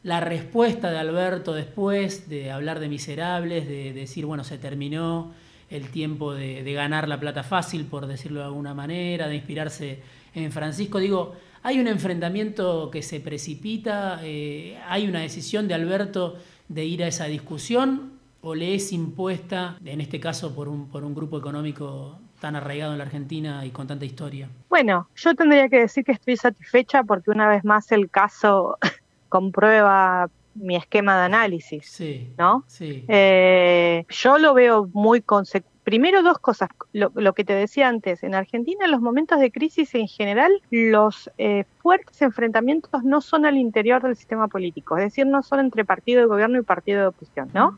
La 0.06 0.20
respuesta 0.20 0.92
de 0.92 1.00
Alberto 1.00 1.56
después 1.56 2.30
de 2.30 2.52
hablar 2.52 2.80
de 2.80 2.90
miserables, 2.90 3.68
de 3.68 3.92
decir, 3.92 4.28
bueno, 4.28 4.44
se 4.44 4.60
terminó 4.60 5.34
el 5.72 5.90
tiempo 5.90 6.36
de, 6.36 6.62
ganar 6.74 7.08
la 7.08 7.20
plata 7.20 7.42
fácil, 7.42 7.86
por 7.86 8.06
decirlo 8.06 8.42
de 8.42 8.46
alguna 8.46 8.76
manera, 8.76 9.28
de 9.28 9.34
inspirarse 9.34 10.04
en 10.36 10.52
Francisco. 10.52 11.00
Digo, 11.00 11.34
hay 11.64 11.80
un 11.80 11.88
enfrentamiento 11.88 12.92
que 12.92 13.02
se 13.02 13.20
precipita, 13.20 14.20
eh, 14.22 14.78
hay 14.88 15.08
una 15.08 15.22
decisión 15.22 15.68
de 15.68 15.74
Alberto 15.74 16.38
de 16.68 16.86
ir 16.86 17.04
a 17.04 17.08
esa 17.08 17.26
discusión 17.26 18.20
o 18.42 18.54
le 18.54 18.76
es 18.76 18.92
impuesta, 18.92 19.80
en 19.84 20.02
este 20.02 20.20
caso, 20.20 20.54
por 20.54 20.68
un, 20.68 20.88
por 20.88 21.04
un 21.04 21.16
grupo 21.16 21.40
económico 21.40 22.20
tan 22.40 22.56
arraigado 22.56 22.92
en 22.92 23.00
la 23.00 23.06
Argentina 23.06 23.66
y 23.66 23.72
con 23.72 23.88
tanta 23.88 24.06
historia? 24.06 24.50
Bueno, 24.70 25.10
yo 25.16 25.34
tendría 25.34 25.68
que 25.68 25.80
decir 25.80 26.04
que 26.04 26.12
estoy 26.12 26.38
satisfecha 26.38 27.02
porque 27.02 27.32
una 27.32 27.50
vez 27.50 27.66
más 27.66 27.92
el 27.92 28.12
caso 28.12 28.78
comprueba 29.36 30.30
mi 30.54 30.78
esquema 30.78 31.18
de 31.18 31.26
análisis, 31.26 31.86
sí, 31.86 32.34
¿no? 32.38 32.64
Sí. 32.68 33.04
Eh, 33.10 34.06
yo 34.10 34.38
lo 34.38 34.54
veo 34.54 34.90
muy 34.94 35.22
consecuente 35.22 35.76
Primero 35.86 36.24
dos 36.24 36.40
cosas, 36.40 36.70
lo, 36.94 37.34
que 37.34 37.46
te 37.46 37.54
decía 37.54 37.88
antes, 37.88 38.24
en 38.24 38.34
Argentina 38.34 38.86
en 38.86 38.92
los 38.92 39.02
momentos 39.02 39.40
de 39.40 39.52
crisis 39.52 39.94
en 39.94 40.08
general 40.08 40.52
los 40.72 41.30
eh, 41.38 41.64
fuertes 41.78 42.24
enfrentamientos 42.24 43.04
no 43.04 43.22
son 43.22 43.46
al 43.46 43.56
interior 43.56 44.02
del 44.02 44.16
sistema 44.16 44.48
político, 44.48 44.98
es 44.98 45.04
decir, 45.04 45.28
no 45.28 45.44
son 45.44 45.60
entre 45.60 45.86
partido 45.86 46.22
de 46.22 46.26
gobierno 46.26 46.58
y 46.58 46.64
partido 46.64 47.02
de 47.02 47.08
oposición, 47.08 47.52
¿no? 47.54 47.78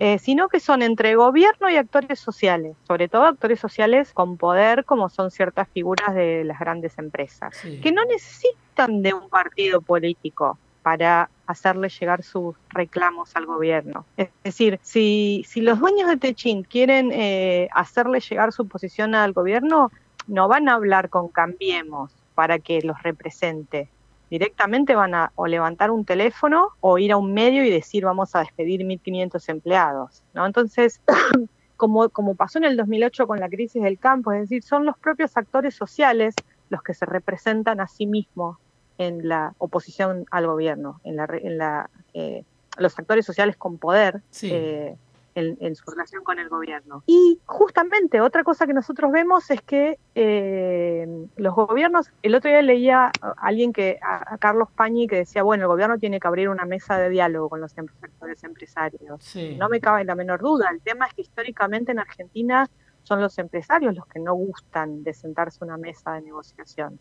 Eh, 0.00 0.18
sino 0.18 0.48
que 0.48 0.58
son 0.58 0.82
entre 0.82 1.14
gobierno 1.14 1.70
y 1.70 1.76
actores 1.76 2.18
sociales, 2.18 2.76
sobre 2.88 3.06
todo 3.08 3.22
actores 3.22 3.60
sociales 3.60 4.12
con 4.12 4.36
poder 4.36 4.84
como 4.84 5.08
son 5.08 5.30
ciertas 5.30 5.68
figuras 5.68 6.12
de 6.12 6.42
las 6.42 6.58
grandes 6.58 6.98
empresas, 6.98 7.56
que 7.80 7.92
no 7.92 8.04
necesitan 8.04 9.00
de 9.00 9.14
un 9.14 9.28
partido 9.28 9.80
político 9.80 10.58
para 10.84 11.30
hacerle 11.46 11.88
llegar 11.88 12.22
sus 12.22 12.54
reclamos 12.68 13.34
al 13.36 13.46
gobierno. 13.46 14.04
Es 14.18 14.28
decir, 14.44 14.78
si, 14.82 15.42
los 15.56 15.80
dueños 15.80 16.10
de 16.10 16.18
Techin 16.18 16.62
quieren 16.62 17.10
eh, 17.10 17.70
hacerle 17.72 18.20
llegar 18.20 18.52
su 18.52 18.68
posición 18.68 19.14
al 19.14 19.32
gobierno, 19.32 19.90
no 20.26 20.46
van 20.46 20.68
a 20.68 20.74
hablar 20.74 21.08
con 21.08 21.28
Cambiemos 21.28 22.12
para 22.34 22.58
que 22.58 22.82
los 22.82 23.02
represente. 23.02 23.88
Directamente 24.28 24.94
van 24.94 25.14
a 25.14 25.32
o 25.36 25.46
levantar 25.46 25.90
un 25.90 26.04
teléfono 26.04 26.68
o 26.80 26.98
ir 26.98 27.12
a 27.12 27.16
un 27.16 27.32
medio 27.32 27.64
y 27.64 27.70
decir 27.70 28.04
vamos 28.04 28.34
a 28.34 28.40
despedir 28.40 28.82
1.500 28.82 29.48
empleados. 29.48 30.22
¿no? 30.34 30.44
Entonces, 30.44 31.00
como, 31.78 32.10
como 32.10 32.34
pasó 32.34 32.58
en 32.58 32.64
el 32.64 32.76
2008 32.76 33.26
con 33.26 33.40
la 33.40 33.48
crisis 33.48 33.82
del 33.82 33.98
campo, 33.98 34.32
es 34.32 34.42
decir, 34.42 34.62
son 34.62 34.84
los 34.84 34.98
propios 34.98 35.34
actores 35.38 35.74
sociales 35.74 36.34
los 36.68 36.82
que 36.82 36.92
se 36.92 37.06
representan 37.06 37.80
a 37.80 37.88
sí 37.88 38.04
mismos 38.04 38.58
en 38.98 39.28
la 39.28 39.54
oposición 39.58 40.26
al 40.30 40.46
gobierno, 40.46 41.00
en, 41.04 41.16
la, 41.16 41.28
en 41.30 41.58
la, 41.58 41.90
eh, 42.12 42.44
los 42.78 42.98
actores 42.98 43.26
sociales 43.26 43.56
con 43.56 43.78
poder 43.78 44.22
eh, 44.42 44.96
en, 45.34 45.74
su 45.74 45.90
relación 45.90 46.22
con 46.22 46.38
el 46.38 46.48
gobierno. 46.48 47.02
Y 47.06 47.40
justamente 47.44 48.20
otra 48.20 48.44
cosa 48.44 48.66
que 48.66 48.72
nosotros 48.72 49.10
vemos 49.10 49.50
es 49.50 49.60
que 49.62 49.98
eh, 50.14 51.26
los 51.36 51.54
gobiernos, 51.54 52.10
el 52.22 52.34
otro 52.34 52.50
día 52.50 52.62
leía 52.62 53.10
a 53.20 53.34
alguien 53.40 53.72
que, 53.72 53.98
a, 54.02 54.38
Carlos 54.38 54.68
Pañi, 54.74 55.06
que 55.06 55.16
decía, 55.16 55.42
bueno, 55.42 55.64
el 55.64 55.68
gobierno 55.68 55.98
tiene 55.98 56.20
que 56.20 56.28
abrir 56.28 56.48
una 56.48 56.64
mesa 56.64 56.98
de 56.98 57.10
diálogo 57.10 57.48
con 57.48 57.60
los 57.60 57.72
sectores 57.72 58.44
empresarios. 58.44 59.34
No 59.58 59.68
me 59.68 59.80
cabe 59.80 60.04
la 60.04 60.14
menor 60.14 60.40
duda, 60.40 60.68
el 60.70 60.80
tema 60.80 61.06
es 61.06 61.14
que 61.14 61.22
históricamente 61.22 61.92
en 61.92 61.98
Argentina 61.98 62.68
son 63.04 63.20
los 63.20 63.38
empresarios 63.38 63.94
los 63.94 64.06
que 64.06 64.18
no 64.18 64.34
gustan 64.34 65.04
de 65.04 65.14
sentarse 65.14 65.58
a 65.60 65.66
una 65.66 65.76
mesa 65.76 66.12
de 66.14 66.22
negociación. 66.22 66.98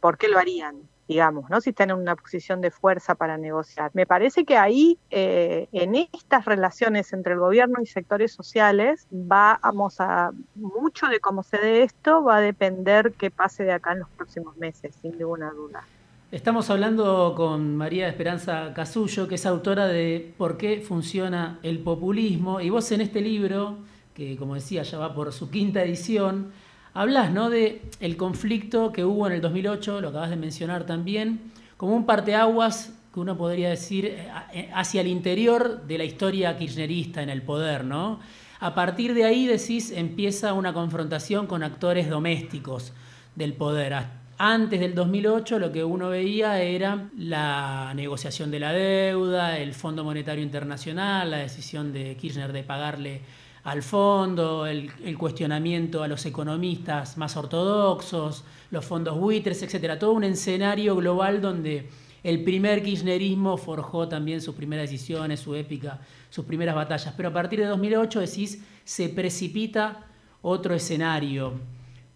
¿Por 0.00 0.18
qué 0.18 0.28
lo 0.28 0.38
harían? 0.38 0.82
digamos, 1.12 1.50
¿no? 1.50 1.60
Si 1.60 1.70
están 1.70 1.90
en 1.90 1.96
una 1.96 2.16
posición 2.16 2.60
de 2.60 2.70
fuerza 2.70 3.14
para 3.14 3.36
negociar. 3.36 3.90
Me 3.92 4.06
parece 4.06 4.44
que 4.44 4.56
ahí, 4.56 4.98
eh, 5.10 5.68
en 5.72 5.94
estas 5.94 6.44
relaciones 6.44 7.12
entre 7.12 7.34
el 7.34 7.38
gobierno 7.38 7.80
y 7.82 7.86
sectores 7.86 8.32
sociales, 8.32 9.06
vamos 9.10 10.00
a, 10.00 10.30
mucho 10.54 11.08
de 11.08 11.20
cómo 11.20 11.42
se 11.42 11.58
dé 11.58 11.82
esto 11.82 12.24
va 12.24 12.36
a 12.36 12.40
depender 12.40 13.12
qué 13.18 13.30
pase 13.30 13.64
de 13.64 13.72
acá 13.72 13.92
en 13.92 14.00
los 14.00 14.08
próximos 14.10 14.56
meses, 14.56 14.94
sin 15.02 15.12
ninguna 15.18 15.50
duda. 15.50 15.82
Estamos 16.30 16.70
hablando 16.70 17.34
con 17.36 17.76
María 17.76 18.08
Esperanza 18.08 18.72
Casullo, 18.72 19.28
que 19.28 19.34
es 19.34 19.44
autora 19.44 19.86
de 19.86 20.32
Por 20.38 20.56
qué 20.56 20.80
funciona 20.80 21.58
el 21.62 21.80
populismo, 21.80 22.60
y 22.60 22.70
vos 22.70 22.90
en 22.90 23.02
este 23.02 23.20
libro, 23.20 23.76
que 24.14 24.36
como 24.36 24.54
decía 24.54 24.82
ya 24.82 24.98
va 24.98 25.14
por 25.14 25.32
su 25.32 25.50
quinta 25.50 25.82
edición, 25.82 26.52
Hablas 26.94 27.32
¿no? 27.32 27.48
de 27.48 27.80
el 28.00 28.18
conflicto 28.18 28.92
que 28.92 29.04
hubo 29.04 29.26
en 29.26 29.32
el 29.32 29.40
2008, 29.40 30.02
lo 30.02 30.08
acabas 30.10 30.28
de 30.28 30.36
mencionar 30.36 30.84
también, 30.84 31.40
como 31.78 31.96
un 31.96 32.04
parteaguas 32.04 32.92
que 33.14 33.20
uno 33.20 33.36
podría 33.36 33.70
decir 33.70 34.04
eh, 34.04 34.28
eh, 34.52 34.70
hacia 34.74 35.00
el 35.00 35.06
interior 35.06 35.86
de 35.86 35.96
la 35.96 36.04
historia 36.04 36.56
kirchnerista 36.58 37.22
en 37.22 37.30
el 37.30 37.42
poder, 37.42 37.84
¿no? 37.84 38.20
A 38.60 38.74
partir 38.74 39.14
de 39.14 39.24
ahí 39.24 39.46
decís 39.46 39.90
empieza 39.90 40.52
una 40.52 40.74
confrontación 40.74 41.46
con 41.46 41.62
actores 41.62 42.10
domésticos 42.10 42.92
del 43.34 43.54
poder. 43.54 43.94
Antes 44.36 44.78
del 44.78 44.94
2008 44.94 45.58
lo 45.58 45.72
que 45.72 45.84
uno 45.84 46.10
veía 46.10 46.60
era 46.60 47.08
la 47.16 47.92
negociación 47.96 48.50
de 48.50 48.60
la 48.60 48.72
deuda, 48.72 49.58
el 49.58 49.72
Fondo 49.72 50.04
Monetario 50.04 50.44
Internacional, 50.44 51.30
la 51.30 51.38
decisión 51.38 51.92
de 51.92 52.16
Kirchner 52.16 52.52
de 52.52 52.62
pagarle 52.62 53.22
al 53.64 53.82
fondo, 53.82 54.66
el, 54.66 54.90
cuestionamiento 55.16 56.02
a 56.02 56.08
los 56.08 56.26
economistas 56.26 57.16
más 57.16 57.36
ortodoxos, 57.36 58.44
los 58.70 58.84
fondos 58.84 59.16
buitres, 59.18 59.62
etcétera, 59.62 59.98
todo 59.98 60.12
un 60.12 60.24
escenario 60.24 60.96
global 60.96 61.40
donde 61.40 61.88
el 62.24 62.42
primer 62.42 62.82
kirchnerismo 62.82 63.56
forjó 63.56 64.08
también 64.08 64.40
sus 64.40 64.54
primeras 64.54 64.90
decisiones, 64.90 65.40
su 65.40 65.54
épica, 65.54 66.00
sus 66.28 66.44
primeras 66.44 66.74
batallas. 66.74 67.14
Pero 67.16 67.28
a 67.28 67.32
partir 67.32 67.60
de 67.60 67.66
2008 67.66 68.20
decís, 68.20 68.62
se 68.84 69.08
precipita 69.08 70.06
otro 70.40 70.74
escenario. 70.74 71.54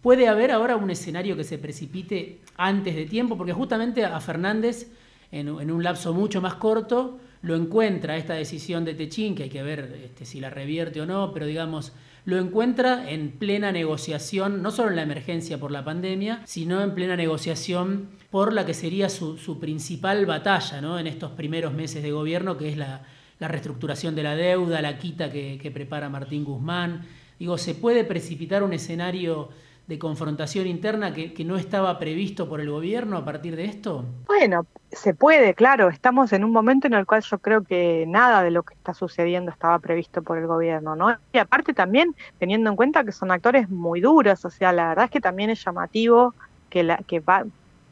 ¿Puede 0.01 0.27
haber 0.27 0.51
ahora 0.51 0.75
un 0.75 0.89
escenario 0.89 1.37
que 1.37 1.43
se 1.43 1.57
precipite 1.57 2.41
antes 2.57 2.95
de 2.95 3.05
tiempo? 3.05 3.37
Porque 3.37 3.53
justamente 3.53 4.03
a 4.03 4.19
Fernández, 4.19 4.91
en, 5.31 5.47
en 5.47 5.71
un 5.71 5.83
lapso 5.83 6.13
mucho 6.13 6.41
más 6.41 6.55
corto, 6.55 7.19
lo 7.41 7.55
encuentra 7.55 8.17
esta 8.17 8.33
decisión 8.33 8.85
de 8.85 8.93
Techín, 8.93 9.35
que 9.35 9.43
hay 9.43 9.49
que 9.49 9.63
ver 9.63 10.01
este, 10.03 10.25
si 10.25 10.39
la 10.39 10.49
revierte 10.49 11.01
o 11.01 11.05
no, 11.05 11.33
pero 11.33 11.45
digamos, 11.45 11.93
lo 12.25 12.37
encuentra 12.37 13.09
en 13.09 13.31
plena 13.31 13.71
negociación, 13.71 14.61
no 14.61 14.71
solo 14.71 14.89
en 14.89 14.97
la 14.97 15.03
emergencia 15.03 15.59
por 15.59 15.71
la 15.71 15.85
pandemia, 15.85 16.41
sino 16.45 16.81
en 16.81 16.93
plena 16.93 17.15
negociación 17.15 18.09
por 18.31 18.51
la 18.53 18.65
que 18.65 18.73
sería 18.73 19.07
su, 19.09 19.59
principal 19.61 20.25
batalla 20.25 20.81
¿no? 20.81 20.99
en 20.99 21.07
estos 21.07 21.31
primeros 21.31 21.73
meses 21.73 22.03
de 22.03 22.11
gobierno, 22.11 22.57
que 22.57 22.69
es 22.69 22.77
la, 22.77 23.03
reestructuración 23.39 24.15
de 24.15 24.23
la 24.23 24.35
deuda, 24.35 24.81
la 24.81 24.97
quita 24.97 25.31
que, 25.31 25.59
que 25.61 25.71
prepara 25.71 26.09
Martín 26.09 26.43
Guzmán. 26.43 27.05
Digo, 27.39 27.57
¿se 27.57 27.75
puede 27.75 28.03
precipitar 28.03 28.63
un 28.63 28.73
escenario 28.73 29.49
de 29.87 29.97
confrontación 29.97 30.67
interna 30.67 31.13
que, 31.13 31.45
no 31.45 31.55
estaba 31.55 31.97
previsto 31.97 32.49
por 32.49 32.59
el 32.59 32.69
gobierno 32.69 33.17
a 33.17 33.23
partir 33.23 33.55
de 33.55 33.65
esto? 33.65 34.03
Bueno, 34.25 34.65
se 34.91 35.13
puede, 35.13 35.53
claro. 35.53 35.87
Estamos 35.87 36.33
en 36.33 36.43
un 36.43 36.51
momento 36.51 36.87
en 36.87 36.93
el 36.93 37.05
cual 37.05 37.21
yo 37.21 37.37
creo 37.39 37.63
que 37.63 38.05
nada 38.05 38.43
de 38.43 38.51
lo 38.51 38.63
que 38.63 38.73
está 38.73 38.93
sucediendo 38.93 39.49
estaba 39.49 39.79
previsto 39.79 40.21
por 40.21 40.37
el 40.37 40.45
gobierno, 40.45 40.97
¿no? 40.97 41.15
Y 41.31 41.37
aparte 41.37 41.73
también 41.73 42.13
teniendo 42.37 42.69
en 42.69 42.75
cuenta 42.75 43.05
que 43.05 43.13
son 43.13 43.31
actores 43.31 43.69
muy 43.69 44.01
duros, 44.01 44.43
o 44.43 44.49
sea, 44.49 44.73
la 44.73 44.89
verdad 44.89 45.05
es 45.05 45.11
que 45.11 45.21
también 45.21 45.49
es 45.49 45.63
llamativo 45.63 46.35
que, 46.69 46.83
la, 46.83 46.97
que, 46.97 47.21
va, 47.21 47.45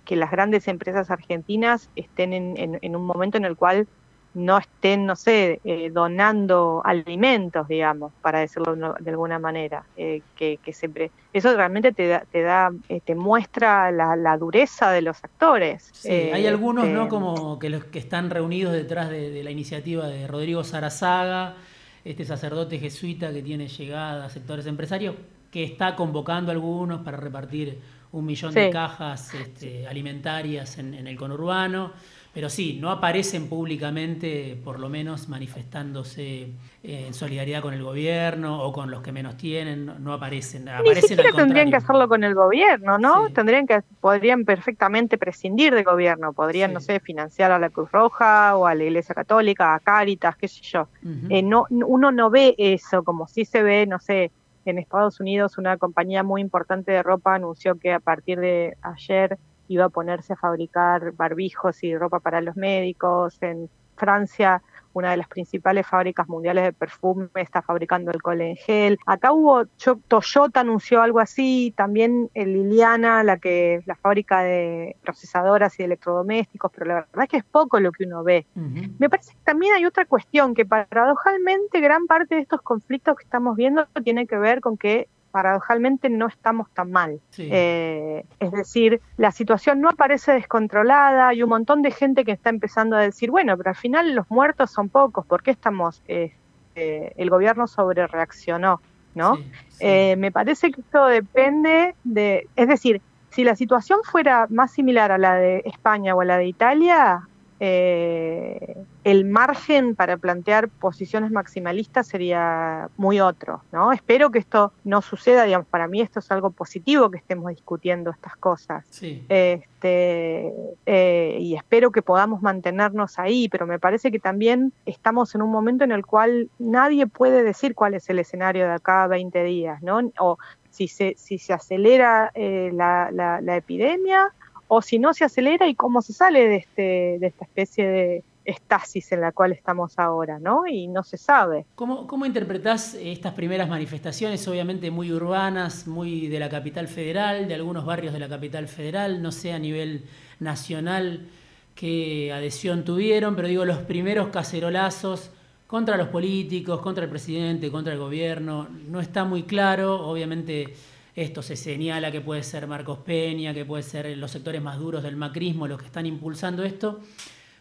que 0.04 0.18
las 0.18 0.32
grandes 0.32 0.68
empresas 0.68 1.10
argentinas 1.10 1.90
estén 1.96 2.34
en, 2.34 2.78
en 2.82 2.96
un 2.96 3.06
momento 3.06 3.38
en 3.38 3.46
el 3.46 3.56
cual 3.56 3.88
no 4.36 4.58
estén, 4.58 5.06
no 5.06 5.16
sé, 5.16 5.62
eh, 5.64 5.90
donando 5.92 6.82
alimentos, 6.84 7.68
digamos, 7.68 8.12
para 8.22 8.40
decirlo 8.40 8.76
de 9.00 9.10
alguna 9.10 9.40
manera. 9.40 9.86
Eh, 9.96 10.22
que, 10.36 10.60
siempre, 10.74 11.10
eso 11.34 11.56
realmente 11.56 11.94
te 11.94 12.08
da, 12.08 12.26
te, 12.30 12.42
da, 12.42 12.72
eh, 12.90 13.00
te 13.00 13.16
muestra 13.16 13.92
la, 13.92 14.38
dureza 14.38 14.92
de 14.92 15.02
los 15.02 15.24
actores. 15.24 15.90
Sí, 15.94 16.10
hay 16.10 16.46
algunos, 16.46 16.86
¿no? 16.86 17.04
Este, 17.04 17.10
como 17.10 17.58
que 17.58 17.70
los 17.70 17.86
que 17.86 18.00
están 18.00 18.30
reunidos 18.30 18.74
detrás 18.74 19.10
de, 19.10 19.42
la 19.42 19.52
iniciativa 19.52 20.08
de 20.08 20.28
Rodrigo 20.28 20.64
Sarazaga, 20.64 21.56
este 22.04 22.26
sacerdote 22.26 22.78
jesuita 22.78 23.32
que 23.32 23.42
tiene 23.42 23.70
llegada 23.70 24.26
a 24.26 24.30
sectores 24.30 24.68
empresarios, 24.68 25.16
que 25.50 25.64
está 25.64 25.96
convocando 25.96 26.52
a 26.52 26.54
algunos 26.54 27.02
para 27.02 27.16
repartir 27.18 27.80
un 28.12 28.26
millón 28.26 28.54
de 28.54 28.70
cajas 28.70 29.34
este, 29.34 29.88
alimentarias 29.88 30.78
en, 30.78 30.94
en 30.94 31.08
el 31.08 31.16
conurbano 31.16 31.94
pero 32.36 32.50
sí, 32.50 32.78
no 32.82 32.92
aparecen 32.92 33.48
públicamente, 33.48 34.60
por 34.62 34.78
lo 34.82 34.90
menos 34.90 35.30
manifestándose 35.30 36.50
en 36.84 37.14
solidaridad 37.14 37.62
con 37.62 37.74
el 37.74 37.82
gobierno 37.82 38.62
o 38.62 38.74
con 38.74 38.92
los 38.92 39.02
que 39.02 39.14
menos 39.14 39.38
tienen, 39.38 39.86
no, 40.04 40.12
aparecen. 40.12 40.66
Ni 40.84 40.96
siquiera 40.96 41.32
tendrían 41.32 41.70
que 41.70 41.78
hacerlo 41.78 42.10
con 42.10 42.26
el 42.26 42.36
gobierno, 42.36 42.98
¿no? 42.98 43.30
Tendrían 43.30 43.66
que, 43.66 43.84
podrían 44.02 44.44
perfectamente 44.44 45.18
prescindir 45.18 45.74
del 45.74 45.86
gobierno, 45.86 46.34
podrían, 46.34 46.74
no 46.74 46.82
sé, 46.82 47.00
financiar 47.00 47.54
a 47.54 47.58
la 47.58 47.70
Cruz 47.70 47.90
Roja 47.94 48.58
o 48.58 48.68
a 48.68 48.76
la 48.76 48.84
Iglesia 48.84 49.16
Católica, 49.16 49.74
a 49.74 49.80
Cáritas, 49.80 50.36
qué 50.36 50.50
sé 50.50 50.62
yo. 50.62 50.90
Eh, 51.30 51.42
no, 51.42 51.68
uno 51.70 52.12
no 52.12 52.30
ve 52.30 52.54
eso 52.58 53.06
como 53.06 53.30
si 53.30 53.46
se 53.46 53.64
ve, 53.64 53.88
no 53.88 53.98
sé, 54.00 54.30
en 54.66 54.78
Estados 54.78 55.22
Unidos 55.22 55.58
una 55.58 55.78
compañía 55.78 56.22
muy 56.22 56.42
importante 56.42 56.92
de 56.92 57.02
ropa 57.02 57.36
anunció 57.36 57.76
que 57.76 57.94
a 57.94 58.02
partir 58.02 58.42
de 58.42 58.76
ayer 58.82 59.38
iba 59.68 59.86
a 59.86 59.90
ponerse 59.90 60.34
a 60.34 60.38
fabricar 60.38 61.12
barbijos 61.14 61.84
y 61.84 61.96
ropa 61.98 62.20
para 62.20 62.42
los 62.42 62.56
médicos. 62.56 63.38
En 63.42 63.70
Francia 63.96 64.62
una 64.96 65.12
de 65.12 65.18
las 65.18 65.28
principales 65.28 65.86
fábricas 65.86 66.28
mundiales 66.30 66.64
de 66.64 66.74
perfume, 66.74 67.28
está 67.36 67.62
fabricando 67.62 68.12
alcohol 68.12 68.40
en 68.40 68.56
gel. 68.56 68.98
Acá 69.06 69.34
hubo, 69.34 69.66
Toyota 70.08 70.62
anunció 70.62 71.02
algo 71.02 71.20
así, 71.20 71.74
también 71.76 72.30
Liliana, 72.34 73.22
la 73.24 73.38
que 73.38 73.82
la 73.86 73.96
fábrica 73.96 74.42
de 74.42 74.96
procesadoras 75.04 75.78
y 75.80 75.84
electrodomésticos, 75.84 76.72
pero 76.74 76.86
la 76.86 76.94
verdad 76.96 77.24
es 77.24 77.30
que 77.30 77.38
es 77.38 77.44
poco 77.44 77.80
lo 77.82 77.92
que 77.92 78.06
uno 78.06 78.24
ve. 78.24 78.48
Me 78.56 79.10
parece 79.10 79.34
que 79.34 79.44
también 79.44 79.74
hay 79.74 79.86
otra 79.86 80.06
cuestión, 80.06 80.56
que 80.56 80.66
paradojalmente 80.66 81.82
gran 81.82 82.08
parte 82.08 82.36
de 82.36 82.42
estos 82.42 82.62
conflictos 82.62 83.18
que 83.18 83.26
estamos 83.26 83.58
viendo 83.58 83.86
tiene 84.02 84.26
que 84.26 84.38
ver 84.38 84.62
con 84.62 84.78
que 84.78 85.10
paradojalmente 85.36 86.10
no 86.10 86.28
estamos 86.28 86.70
tan 86.70 86.92
mal. 86.92 87.20
Eh, 87.38 88.24
es 88.40 88.52
decir, 88.54 89.02
la 89.18 89.34
situación 89.34 89.82
no 89.82 89.90
aparece 89.90 90.32
descontrolada, 90.32 91.28
hay 91.28 91.44
un 91.44 91.50
montón 91.50 91.82
de 91.82 91.92
gente 91.92 92.24
que 92.24 92.32
está 92.32 92.50
empezando 92.52 92.96
a 92.96 93.02
decir, 93.02 93.32
bueno, 93.32 93.58
pero 93.58 93.72
al 93.72 93.76
final 93.76 94.16
los 94.16 94.32
muertos 94.32 94.72
son 94.72 94.88
pocos, 94.88 95.26
¿por 95.26 95.44
qué 95.44 95.52
estamos, 95.52 96.02
este, 96.08 97.22
el 97.22 97.30
gobierno 97.30 97.68
sobre 97.68 98.08
reaccionó? 98.08 98.80
¿no? 99.14 99.38
Eh, 99.82 100.16
me 100.16 100.32
parece 100.32 100.72
que 100.72 100.80
esto 100.80 101.06
depende 101.08 101.96
de, 102.06 102.48
es 102.56 102.70
decir, 102.70 103.02
si 103.30 103.44
la 103.44 103.58
situación 103.58 104.00
fuera 104.06 104.48
más 104.50 104.72
similar 104.72 105.12
a 105.12 105.18
la 105.18 105.36
de 105.36 105.64
España 105.66 106.16
o 106.16 106.22
a 106.22 106.26
la 106.26 106.38
de 106.38 106.46
Italia, 106.46 107.28
eh, 107.60 108.76
el 109.06 109.24
margen 109.24 109.96
para 109.96 110.18
plantear 110.18 110.68
posiciones 110.68 111.32
maximalistas 111.32 112.08
sería 112.08 112.90
muy 112.98 113.22
otro, 113.22 113.62
¿no? 113.72 113.94
Espero 113.94 114.30
que 114.32 114.40
esto 114.40 114.74
no 114.84 115.02
suceda, 115.02 115.46
digamos, 115.46 115.68
para 115.68 115.88
mí 115.88 116.02
esto 116.02 116.20
es 116.20 116.30
algo 116.32 116.50
positivo 116.50 117.10
que 117.10 117.18
estemos 117.18 117.50
discutiendo 117.50 118.10
estas 118.10 118.36
cosas. 118.36 118.86
Este, 119.30 120.52
eh, 120.86 121.38
y 121.40 121.56
espero 121.56 121.92
que 121.92 122.02
podamos 122.02 122.42
mantenernos 122.42 123.20
ahí, 123.20 123.48
pero 123.48 123.66
me 123.66 123.80
parece 123.80 124.12
que 124.12 124.20
también 124.20 124.74
estamos 124.86 125.34
en 125.36 125.42
un 125.42 125.52
momento 125.52 125.84
en 125.86 125.92
el 125.92 126.06
cual 126.06 126.50
nadie 126.60 127.08
puede 127.08 127.44
decir 127.44 127.74
cuál 127.74 127.94
es 127.94 128.10
el 128.10 128.20
escenario 128.20 128.66
de 128.66 128.74
acá 128.74 129.04
a 129.04 129.08
20 129.08 129.44
días, 129.44 129.82
¿no? 129.82 130.02
O 130.20 130.38
si 130.72 130.90
se, 130.90 131.14
si 131.18 131.38
se 131.38 131.54
acelera 131.54 132.32
eh, 132.34 132.72
la, 132.74 133.10
la 133.12 133.56
epidemia 133.56 134.34
o 134.68 134.82
si 134.82 135.00
no 135.00 135.14
se 135.14 135.26
acelera 135.26 135.68
y 135.68 135.76
cómo 135.76 136.02
se 136.02 136.14
sale 136.14 136.48
de, 136.48 136.56
este, 136.58 137.18
de 137.20 137.28
esta 137.28 137.46
especie 137.46 137.88
de 137.88 138.24
estasis 138.46 139.12
en 139.12 139.22
la 139.22 139.32
cual 139.32 139.52
estamos 139.52 139.98
ahora, 139.98 140.40
¿no? 140.40 140.68
Y 140.68 140.88
no 140.88 141.04
se 141.04 141.18
sabe. 141.18 141.66
¿Cómo, 141.76 142.08
cómo 142.08 142.26
interpretás 142.26 142.94
estas 142.94 143.34
primeras 143.34 143.68
manifestaciones, 143.68 144.48
obviamente 144.48 144.92
muy 144.92 145.12
urbanas, 145.12 145.88
muy 145.88 146.28
de 146.28 146.40
la 146.40 146.50
capital 146.50 146.88
federal, 146.88 147.48
de 147.48 147.56
algunos 147.56 147.86
barrios 147.86 148.14
de 148.14 148.20
la 148.20 148.30
capital 148.30 148.68
federal, 148.68 149.22
no 149.22 149.32
sé 149.32 149.52
a 149.52 149.60
nivel 149.60 150.06
nacional 150.40 151.28
qué 151.74 152.32
adhesión 152.34 152.86
tuvieron, 152.86 153.36
pero 153.36 153.48
digo, 153.48 153.66
los 153.66 153.80
primeros 153.80 154.30
cacerolazos 154.30 155.32
contra 155.68 155.98
los 155.98 156.08
políticos, 156.10 156.80
contra 156.82 157.04
el 157.04 157.10
presidente, 157.10 157.72
contra 157.72 157.94
el 157.94 158.00
gobierno, 158.00 158.68
no 158.88 159.02
está 159.02 159.26
muy 159.26 159.44
claro, 159.44 160.08
obviamente 160.08 160.74
esto 161.16 161.42
se 161.42 161.56
señala 161.56 162.12
que 162.12 162.22
puede 162.22 162.44
ser 162.44 162.68
Marcos 162.68 163.00
Peña, 163.00 163.54
que 163.54 163.66
puede 163.66 163.84
ser 163.84 164.18
los 164.18 164.32
sectores 164.32 164.62
más 164.62 164.78
duros 164.78 165.04
del 165.04 165.16
macrismo 165.16 165.68
los 165.68 165.80
que 165.80 165.86
están 165.86 166.06
impulsando 166.06 166.64
esto. 166.64 167.00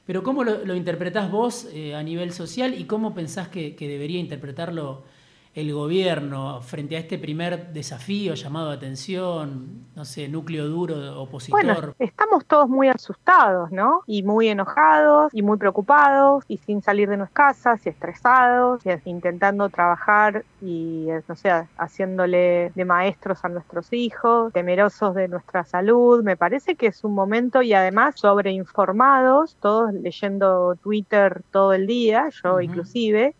Pero 0.06 0.22
¿cómo 0.22 0.44
lo, 0.44 0.74
interpretás 0.74 1.30
vos 1.30 1.68
eh, 1.72 1.94
a 1.94 2.02
nivel 2.02 2.32
social 2.32 2.78
y 2.78 2.84
cómo 2.84 3.14
pensás 3.14 3.48
que 3.48 3.74
debería 3.78 4.20
interpretarlo 4.20 5.04
el 5.54 5.72
gobierno 5.72 6.60
frente 6.62 6.96
a 6.96 7.00
este 7.00 7.18
primer 7.18 7.72
desafío, 7.72 8.34
llamado 8.34 8.70
atención, 8.70 9.86
no 9.94 10.04
sé, 10.04 10.28
núcleo 10.28 10.66
duro 10.66 11.20
opositor? 11.20 11.64
Bueno, 11.64 11.94
estamos 11.98 12.46
todos 12.46 12.68
muy 12.68 12.88
asustados, 12.88 13.70
¿no? 13.70 14.02
Y 14.06 14.22
muy 14.22 14.48
enojados 14.48 15.32
y 15.34 15.42
muy 15.42 15.58
preocupados 15.58 16.44
y 16.48 16.58
sin 16.58 16.82
salir 16.82 17.08
de 17.08 17.16
nuestras 17.16 17.34
casas 17.34 17.84
y 17.84 17.88
estresados 17.88 18.80
y 18.86 19.10
intentando 19.10 19.68
trabajar 19.68 20.44
y, 20.62 21.08
no 21.28 21.34
sé, 21.34 21.50
haciéndole 21.76 22.70
de 22.74 22.84
maestros 22.84 23.44
a 23.44 23.48
nuestros 23.48 23.92
hijos, 23.92 24.52
temerosos 24.52 25.14
de 25.16 25.26
nuestra 25.26 25.64
salud. 25.64 26.22
Me 26.22 26.36
parece 26.36 26.76
que 26.76 26.86
es 26.86 27.02
un 27.02 27.12
momento 27.12 27.60
y 27.60 27.74
además 27.74 28.14
sobreinformados, 28.16 29.56
todos 29.60 29.92
leyendo 29.92 30.76
Twitter 30.76 31.42
todo 31.50 31.72
el 31.72 31.86
día, 31.86 32.28
yo 32.42 32.60
inclusive, 32.60 33.34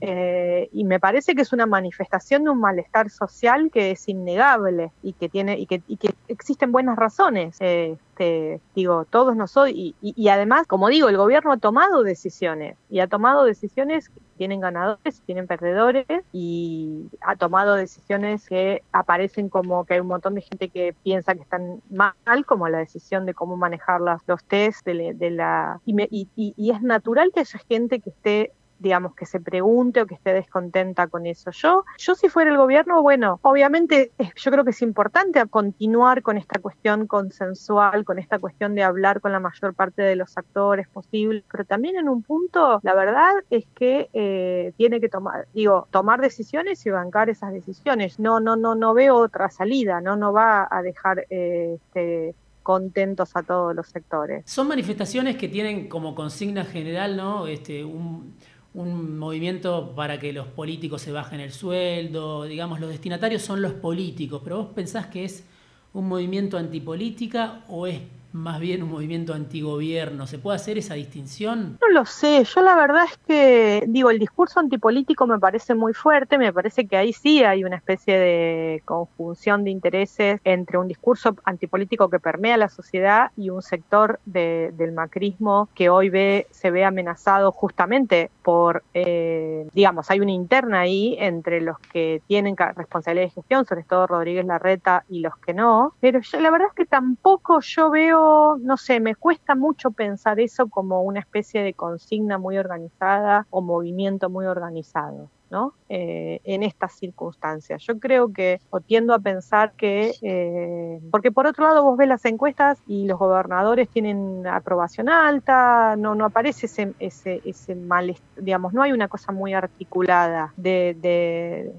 eh, 0.00 0.68
y 0.72 0.84
me 0.84 1.00
parece 1.00 1.34
que 1.34 1.42
es 1.42 1.52
una 1.52 1.59
una 1.60 1.66
manifestación 1.66 2.44
de 2.44 2.50
un 2.50 2.60
malestar 2.60 3.10
social 3.10 3.70
que 3.70 3.90
es 3.90 4.08
innegable 4.08 4.92
y 5.02 5.12
que 5.12 5.28
tiene 5.28 5.58
y 5.58 5.66
que, 5.66 5.82
existen 6.28 6.72
buenas 6.72 6.96
razones. 6.96 7.56
Este, 7.60 8.60
digo, 8.74 9.04
todos 9.04 9.36
nosotros 9.36 9.74
y, 9.74 9.94
y, 10.00 10.28
además, 10.28 10.66
como 10.66 10.88
digo, 10.88 11.08
el 11.08 11.16
gobierno 11.16 11.52
ha 11.52 11.58
tomado 11.58 12.02
decisiones 12.02 12.76
y 12.88 13.00
ha 13.00 13.08
tomado 13.08 13.44
decisiones 13.44 14.08
que 14.08 14.20
tienen 14.38 14.60
ganadores, 14.60 15.20
tienen 15.26 15.46
perdedores 15.46 16.06
y 16.32 17.08
ha 17.20 17.36
tomado 17.36 17.74
decisiones 17.74 18.48
que 18.48 18.82
aparecen 18.92 19.50
como 19.50 19.84
que 19.84 19.94
hay 19.94 20.00
un 20.00 20.06
montón 20.06 20.34
de 20.34 20.42
gente 20.42 20.68
que 20.68 20.94
piensa 21.02 21.34
que 21.34 21.42
están 21.42 21.82
mal, 21.90 22.14
como 22.46 22.68
la 22.68 22.78
decisión 22.78 23.26
de 23.26 23.34
cómo 23.34 23.56
manejar 23.56 24.00
los 24.00 24.44
test 24.44 24.86
de, 24.86 25.30
la 25.30 25.80
y, 25.84 26.28
y 26.34 26.70
es 26.70 26.80
natural 26.80 27.30
que 27.34 27.40
haya 27.40 27.58
gente 27.68 28.00
que 28.00 28.10
esté 28.10 28.52
digamos, 28.80 29.14
que 29.14 29.26
se 29.26 29.40
pregunte 29.40 30.02
o 30.02 30.06
que 30.06 30.14
esté 30.14 30.32
descontenta 30.32 31.06
con 31.06 31.26
eso. 31.26 31.50
Yo, 31.52 31.84
yo 31.98 32.14
si 32.14 32.28
fuera 32.28 32.50
el 32.50 32.56
gobierno, 32.56 33.02
bueno, 33.02 33.38
obviamente 33.42 34.12
yo 34.36 34.50
creo 34.50 34.64
que 34.64 34.70
es 34.70 34.82
importante 34.82 35.44
continuar 35.46 36.22
con 36.22 36.36
esta 36.36 36.58
cuestión 36.60 37.06
consensual, 37.06 38.04
con 38.04 38.18
esta 38.18 38.38
cuestión 38.38 38.74
de 38.74 38.82
hablar 38.82 39.20
con 39.20 39.32
la 39.32 39.40
mayor 39.40 39.74
parte 39.74 40.02
de 40.02 40.16
los 40.16 40.36
actores 40.36 40.88
posibles, 40.88 41.44
pero 41.50 41.64
también 41.64 41.96
en 41.96 42.08
un 42.08 42.22
punto, 42.22 42.80
la 42.82 42.94
verdad 42.94 43.32
es 43.50 43.66
que 43.74 44.08
eh, 44.12 44.72
tiene 44.76 45.00
que 45.00 45.08
tomar, 45.08 45.46
digo, 45.54 45.86
tomar 45.90 46.20
decisiones 46.20 46.84
y 46.86 46.90
bancar 46.90 47.30
esas 47.30 47.52
decisiones. 47.52 48.18
No, 48.18 48.40
no, 48.40 48.56
no, 48.56 48.74
no 48.74 48.94
veo 48.94 49.16
otra 49.16 49.50
salida, 49.50 50.00
no, 50.00 50.16
no 50.16 50.32
va 50.32 50.68
a 50.70 50.82
dejar 50.82 51.26
eh, 51.30 51.76
este, 51.76 52.34
contentos 52.62 53.30
a 53.34 53.42
todos 53.42 53.74
los 53.74 53.88
sectores. 53.88 54.44
Son 54.46 54.68
manifestaciones 54.68 55.36
que 55.36 55.48
tienen 55.48 55.88
como 55.88 56.14
consigna 56.14 56.64
general, 56.64 57.16
¿no? 57.16 57.46
Este, 57.46 57.84
un, 57.84 58.34
un 58.74 59.18
movimiento 59.18 59.94
para 59.96 60.20
que 60.20 60.32
los 60.32 60.46
políticos 60.46 61.02
se 61.02 61.12
bajen 61.12 61.40
el 61.40 61.52
sueldo, 61.52 62.44
digamos, 62.44 62.80
los 62.80 62.90
destinatarios 62.90 63.42
son 63.42 63.62
los 63.62 63.72
políticos, 63.72 64.40
pero 64.44 64.58
vos 64.58 64.68
pensás 64.74 65.06
que 65.06 65.24
es 65.24 65.44
un 65.92 66.08
movimiento 66.08 66.56
antipolítica 66.56 67.64
o 67.68 67.86
es 67.86 68.00
más 68.32 68.60
bien 68.60 68.82
un 68.82 68.90
movimiento 68.90 69.34
antigobierno. 69.34 70.26
¿Se 70.26 70.38
puede 70.38 70.56
hacer 70.56 70.78
esa 70.78 70.94
distinción? 70.94 71.78
No 71.80 71.88
lo 71.88 72.04
sé, 72.04 72.44
yo 72.44 72.62
la 72.62 72.76
verdad 72.76 73.04
es 73.04 73.18
que, 73.26 73.84
digo, 73.88 74.10
el 74.10 74.18
discurso 74.18 74.60
antipolítico 74.60 75.26
me 75.26 75.38
parece 75.38 75.74
muy 75.74 75.94
fuerte, 75.94 76.38
me 76.38 76.52
parece 76.52 76.86
que 76.86 76.96
ahí 76.96 77.12
sí 77.12 77.42
hay 77.42 77.64
una 77.64 77.76
especie 77.76 78.18
de 78.18 78.82
conjunción 78.84 79.64
de 79.64 79.70
intereses 79.70 80.40
entre 80.44 80.78
un 80.78 80.88
discurso 80.88 81.36
antipolítico 81.44 82.08
que 82.08 82.20
permea 82.20 82.56
la 82.56 82.68
sociedad 82.68 83.30
y 83.36 83.50
un 83.50 83.62
sector 83.62 84.20
del 84.24 84.92
macrismo 84.92 85.68
que 85.74 85.88
hoy 85.90 86.08
ve, 86.10 86.46
se 86.50 86.70
ve 86.70 86.84
amenazado 86.84 87.52
justamente 87.52 88.30
por, 88.42 88.82
eh, 88.94 89.68
digamos, 89.72 90.10
hay 90.10 90.20
una 90.20 90.32
interna 90.32 90.80
ahí 90.80 91.16
entre 91.18 91.60
los 91.60 91.78
que 91.78 92.22
tienen 92.26 92.56
responsabilidad 92.56 93.26
de 93.26 93.30
gestión, 93.30 93.66
sobre 93.66 93.82
todo 93.82 94.06
Rodríguez 94.06 94.44
Larreta 94.46 95.04
y 95.08 95.20
los 95.20 95.36
que 95.38 95.54
no, 95.54 95.94
pero 96.00 96.20
yo, 96.20 96.40
la 96.40 96.50
verdad 96.50 96.68
es 96.68 96.74
que 96.74 96.86
tampoco 96.86 97.60
yo 97.60 97.90
veo 97.90 98.19
no 98.60 98.76
sé, 98.76 99.00
me 99.00 99.14
cuesta 99.14 99.54
mucho 99.54 99.90
pensar 99.90 100.40
eso 100.40 100.68
como 100.68 101.02
una 101.02 101.20
especie 101.20 101.62
de 101.62 101.74
consigna 101.74 102.38
muy 102.38 102.58
organizada 102.58 103.46
o 103.50 103.62
movimiento 103.62 104.30
muy 104.30 104.46
organizado. 104.46 105.30
¿No? 105.50 105.74
Eh, 105.88 106.40
en 106.44 106.62
estas 106.62 106.92
circunstancias. 106.94 107.82
Yo 107.82 107.98
creo 107.98 108.32
que, 108.32 108.60
o 108.70 108.80
tiendo 108.80 109.12
a 109.14 109.18
pensar 109.18 109.72
que, 109.72 110.12
eh, 110.22 111.00
porque 111.10 111.32
por 111.32 111.46
otro 111.46 111.64
lado 111.64 111.82
vos 111.82 111.96
ves 111.96 112.08
las 112.08 112.24
encuestas 112.24 112.78
y 112.86 113.06
los 113.06 113.18
gobernadores 113.18 113.88
tienen 113.88 114.46
aprobación 114.46 115.08
alta, 115.08 115.96
no, 115.96 116.12
aparece 116.24 116.66
ese, 116.66 116.94
ese, 117.00 117.40
ese 117.44 117.74
malestar, 117.74 118.28
digamos, 118.36 118.72
no 118.72 118.82
hay 118.82 118.92
una 118.92 119.08
cosa 119.08 119.32
muy 119.32 119.52
articulada 119.52 120.54
de, 120.56 120.96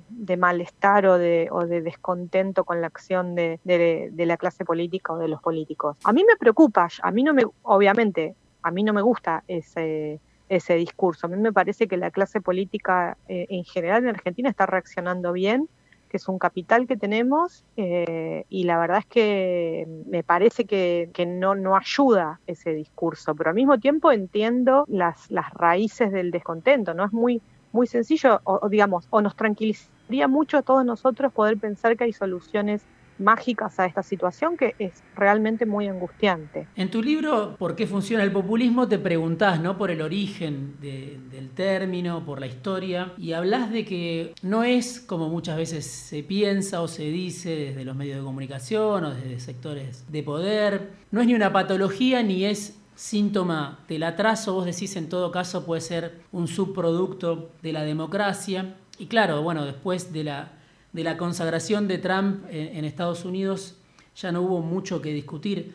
de, 0.10 0.38
malestar 0.38 1.06
o 1.06 1.18
de, 1.18 1.48
o 1.52 1.66
de 1.66 1.82
descontento 1.82 2.64
con 2.64 2.82
la 2.82 2.88
acción 2.88 3.36
de, 3.36 3.60
de 3.64 4.26
la 4.26 4.38
clase 4.38 4.66
política 4.66 5.14
o 5.14 5.18
de 5.18 5.28
los 5.28 5.42
políticos. 5.42 5.98
A 6.04 6.14
mí 6.14 6.24
me 6.28 6.36
preocupa, 6.36 6.88
a 7.02 7.12
mí 7.12 7.24
no 7.24 7.34
me, 7.34 7.44
obviamente, 7.64 8.36
a 8.64 8.72
mí 8.72 8.84
no 8.84 8.94
me 8.94 9.02
gusta 9.02 9.44
ese, 9.48 10.20
ese 10.52 10.76
discurso. 10.76 11.28
A 11.28 11.30
mí 11.30 11.38
me 11.38 11.54
parece 11.54 11.88
que 11.88 11.96
la 11.96 12.12
clase 12.12 12.42
política 12.42 13.18
eh, 13.30 13.48
en 13.50 13.64
general 13.64 14.04
en 14.04 14.10
Argentina 14.10 14.50
está 14.50 14.66
reaccionando 14.66 15.32
bien, 15.32 15.70
que 16.10 16.18
es 16.18 16.28
un 16.28 16.40
capital 16.40 16.88
que 16.88 16.98
tenemos 16.98 17.64
eh, 17.78 18.44
y 18.50 18.66
la 18.66 18.78
verdad 18.78 18.98
es 18.98 19.06
que 19.06 19.88
me 20.08 20.24
parece 20.24 20.66
que, 20.66 21.10
no, 21.26 21.56
no 21.56 21.78
ayuda 21.78 22.42
ese 22.48 22.74
discurso, 22.74 23.34
pero 23.34 23.52
al 23.52 23.56
mismo 23.56 23.80
tiempo 23.80 24.12
entiendo 24.12 24.84
las, 24.90 25.32
las 25.32 25.54
raíces 25.54 26.12
del 26.12 26.32
descontento, 26.32 26.94
¿no? 26.94 27.06
Es 27.06 27.14
muy, 27.14 27.42
muy 27.72 27.88
sencillo, 27.88 28.42
o 28.44 28.68
digamos, 28.68 29.08
o 29.10 29.22
nos 29.22 29.38
tranquilizaría 29.38 30.28
mucho 30.28 30.58
a 30.58 30.64
todos 30.64 30.84
nosotros 30.84 31.32
poder 31.32 31.58
pensar 31.58 31.96
que 31.96 32.04
hay 32.04 32.14
soluciones 32.14 32.84
mágicas 33.22 33.80
a 33.80 33.86
esta 33.86 34.04
situación 34.04 34.58
que 34.58 34.76
es 34.80 35.04
realmente 35.16 35.66
muy 35.66 35.88
angustiante. 35.88 36.68
En 36.76 36.90
tu 36.90 37.02
libro, 37.02 37.56
¿Por 37.58 37.76
qué 37.76 37.88
funciona 37.88 38.24
el 38.24 38.32
populismo? 38.32 38.88
te 38.88 39.00
preguntás 39.00 39.62
¿no? 39.62 39.78
por 39.78 39.92
el 39.92 40.02
origen 40.02 40.76
del 40.82 41.50
término, 41.56 42.26
por 42.26 42.40
la 42.40 42.48
historia, 42.48 43.14
y 43.18 43.34
hablas 43.34 43.72
de 43.72 43.86
que 43.86 44.34
no 44.42 44.64
es 44.64 45.00
como 45.00 45.30
muchas 45.30 45.58
veces 45.58 45.86
se 45.86 46.24
piensa 46.24 46.82
o 46.82 46.88
se 46.88 47.04
dice 47.04 47.56
desde 47.56 47.86
los 47.86 47.96
medios 47.96 48.18
de 48.18 48.24
comunicación 48.24 49.06
o 49.06 49.14
desde 49.14 49.40
sectores 49.40 50.06
de 50.12 50.24
poder, 50.24 50.92
no 51.12 51.22
es 51.22 51.28
ni 51.28 51.34
una 51.34 51.54
patología 51.54 52.24
ni 52.24 52.46
es 52.46 52.78
síntoma 52.96 53.80
del 53.88 54.04
atraso, 54.04 54.54
vos 54.54 54.66
decís 54.66 54.96
en 54.96 55.10
todo 55.10 55.32
caso 55.32 55.66
puede 55.66 55.82
ser 55.82 56.22
un 56.32 56.48
subproducto 56.48 57.52
de 57.62 57.74
la 57.74 57.84
democracia. 57.84 58.76
Y 59.00 59.08
claro, 59.08 59.42
bueno, 59.42 59.66
después 59.66 60.14
de 60.14 60.24
la 60.24 60.52
de 60.94 61.04
la 61.04 61.18
consagración 61.18 61.88
de 61.88 61.98
Trump 61.98 62.46
en, 62.50 62.84
Estados 62.86 63.26
Unidos 63.26 63.76
ya 64.16 64.32
no 64.32 64.42
hubo 64.42 64.62
mucho 64.62 65.02
que 65.02 65.14
discutir 65.14 65.74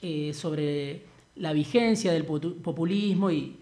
eh, 0.00 0.32
sobre 0.34 1.02
la 1.36 1.52
vigencia 1.52 2.12
del 2.12 2.24
populismo 2.24 3.30
y, 3.30 3.58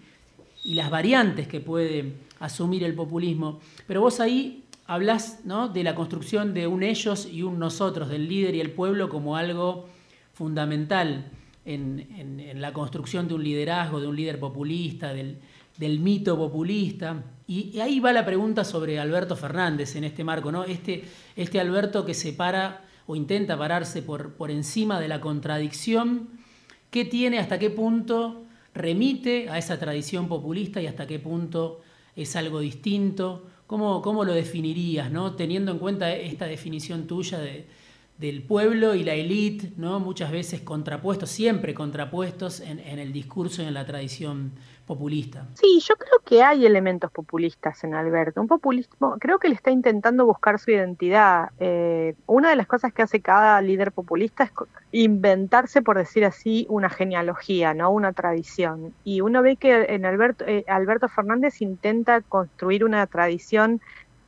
las 0.63 0.91
variantes 0.91 1.49
que 1.49 1.59
puede 1.59 2.17
asumir 2.39 2.85
el 2.85 2.95
populismo. 2.95 3.61
Pero 3.87 4.03
vos 4.03 4.21
ahí 4.21 4.65
hablas 4.87 5.41
¿no? 5.45 5.71
de 5.71 5.83
la 5.83 5.95
construcción 5.95 6.53
de 6.53 6.67
un 6.67 6.83
ellos 6.83 7.27
y 7.33 7.43
un 7.43 7.59
nosotros, 7.59 8.11
del 8.11 8.29
líder 8.29 8.55
y 8.55 8.61
el 8.61 8.71
pueblo 8.71 9.09
como 9.09 9.37
algo 9.37 9.89
fundamental 10.35 11.31
en, 11.65 12.61
la 12.61 12.75
construcción 12.75 13.27
de 13.27 13.35
un 13.35 13.45
liderazgo, 13.45 14.01
de 14.01 14.07
un 14.07 14.17
líder 14.17 14.39
populista, 14.39 15.15
del, 15.15 15.39
del 15.79 15.99
mito 15.99 16.37
populista. 16.37 17.23
Y, 17.51 17.81
ahí 17.81 17.99
va 17.99 18.13
la 18.13 18.25
pregunta 18.25 18.63
sobre 18.63 19.01
Alberto 19.01 19.35
Fernández 19.35 19.97
en 19.97 20.05
este 20.05 20.23
marco, 20.23 20.53
¿no? 20.53 20.63
Este, 20.63 21.03
este 21.35 21.59
Alberto 21.59 22.07
que 22.07 22.15
se 22.15 22.33
para 22.33 22.85
o 23.09 23.17
intenta 23.17 23.59
pararse 23.59 24.03
por, 24.03 24.35
por 24.35 24.53
encima 24.53 25.01
de 25.01 25.09
la 25.09 25.21
contradicción, 25.21 26.29
¿qué 26.93 27.05
tiene, 27.05 27.41
hasta 27.41 27.59
qué 27.59 27.69
punto 27.69 28.45
remite 28.73 29.49
a 29.51 29.59
esa 29.59 29.81
tradición 29.81 30.29
populista 30.29 30.81
y 30.81 30.87
hasta 30.87 31.09
qué 31.09 31.19
punto 31.19 31.81
es 32.15 32.37
algo 32.37 32.61
distinto? 32.61 33.49
¿Cómo, 33.67 34.01
cómo 34.01 34.25
lo 34.25 34.33
definirías, 34.33 35.11
¿no? 35.11 35.35
teniendo 35.35 35.73
en 35.73 35.81
cuenta 35.81 36.15
esta 36.15 36.47
definición 36.47 37.09
tuya 37.09 37.41
de, 37.41 37.67
del 38.21 38.43
pueblo 38.43 38.95
y 38.95 39.03
la 39.03 39.15
élite, 39.15 39.73
¿no? 39.79 39.99
muchas 39.99 40.31
veces 40.31 40.61
contrapuestos, 40.61 41.31
siempre 41.31 41.73
contrapuestos 41.73 42.61
en, 42.61 42.79
el 42.79 43.15
discurso 43.15 43.63
y 43.63 43.65
en 43.65 43.73
la 43.73 43.87
tradición 43.87 44.53
populista. 44.91 45.47
Sí, 45.55 45.81
yo 45.87 45.95
creo 45.95 46.19
que 46.25 46.43
hay 46.43 46.67
elementos 46.67 47.13
populistas 47.13 47.85
en 47.85 47.95
Alberto. 47.95 48.41
Un 48.41 48.49
populismo, 48.49 49.19
creo 49.21 49.39
que 49.39 49.47
él 49.47 49.53
está 49.53 49.71
intentando 49.71 50.27
buscar 50.27 50.59
su 50.59 50.73
identidad. 50.73 51.51
Eh, 51.61 52.17
una 52.27 52.51
de 52.51 52.57
las 52.57 52.67
cosas 52.67 52.93
que 52.93 53.03
hace 53.03 53.21
cada 53.21 53.61
líder 53.63 53.93
populista 53.93 54.43
es 54.43 54.51
inventarse, 54.91 55.81
por 55.81 55.97
decir 55.97 56.25
así, 56.25 56.67
una 56.69 56.91
genealogía, 56.91 57.73
¿no? 57.73 57.93
una 57.93 58.13
tradición. 58.13 58.93
Y 59.05 59.21
uno 59.21 59.43
ve 59.43 59.55
que 59.55 59.87
en 59.91 60.05
Alberto, 60.05 60.45
eh, 60.49 60.65
Alberto 60.67 61.07
Fernández 61.09 61.63
intenta 61.63 62.21
construir 62.23 62.85
una 62.85 63.07
tradición 63.07 63.81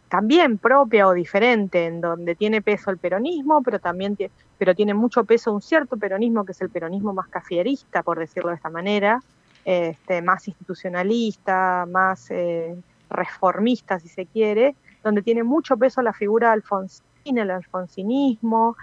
también 0.09 0.59
propia 0.59 1.09
o 1.09 1.13
diferente, 1.13 1.87
en 1.87 2.01
donde 2.01 2.37
tiene 2.37 2.63
peso 2.63 2.93
el 2.93 2.99
peronismo, 2.99 3.63
pero 3.65 3.81
también 3.81 4.17
pero 4.59 4.77
tiene 4.77 4.95
mucho 4.95 5.25
peso 5.25 5.53
un 5.53 5.61
cierto 5.61 5.97
peronismo 5.97 6.45
que 6.45 6.53
es 6.53 6.61
el 6.61 6.71
peronismo 6.71 7.13
más 7.13 7.27
cafierista, 7.27 8.05
por 8.05 8.21
decirlo 8.21 8.51
de 8.51 8.57
esta 8.57 8.71
manera, 8.71 9.19
este, 9.65 10.23
más 10.23 10.47
institucionalista, 10.49 11.87
más 11.91 12.31
eh, 12.31 12.77
reformista, 13.11 13.99
si 13.99 14.09
se 14.09 14.27
quiere, 14.27 14.75
donde 15.03 15.23
tiene 15.23 15.43
mucho 15.43 15.77
peso 15.77 16.03
la 16.03 16.13
figura 16.13 16.49
de 16.49 16.55
Alfonsín, 16.55 17.39
el 17.39 17.51
alfonsinismo. 17.51 18.77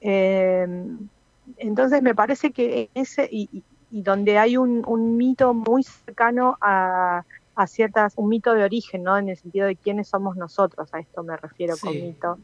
Em, 0.00 1.08
entonces 1.56 2.02
me 2.02 2.14
parece 2.14 2.50
que 2.50 2.90
ese, 2.94 3.28
y, 3.30 3.62
donde 3.90 4.38
hay 4.38 4.56
un 4.56 5.16
mito 5.16 5.54
muy 5.54 5.82
cercano 5.82 6.58
a, 6.60 7.24
a 7.56 7.66
ciertas, 7.66 8.12
un 8.16 8.28
mito 8.28 8.52
de 8.52 8.62
origen, 8.62 9.02
¿no? 9.02 9.16
En 9.16 9.30
el 9.30 9.36
sentido 9.36 9.66
de 9.66 9.76
quiénes 9.76 10.08
somos 10.08 10.36
nosotros, 10.36 10.92
a 10.92 11.00
esto 11.00 11.24
me 11.24 11.36
refiero 11.38 11.74
con 11.80 11.94
mito, 11.94 12.38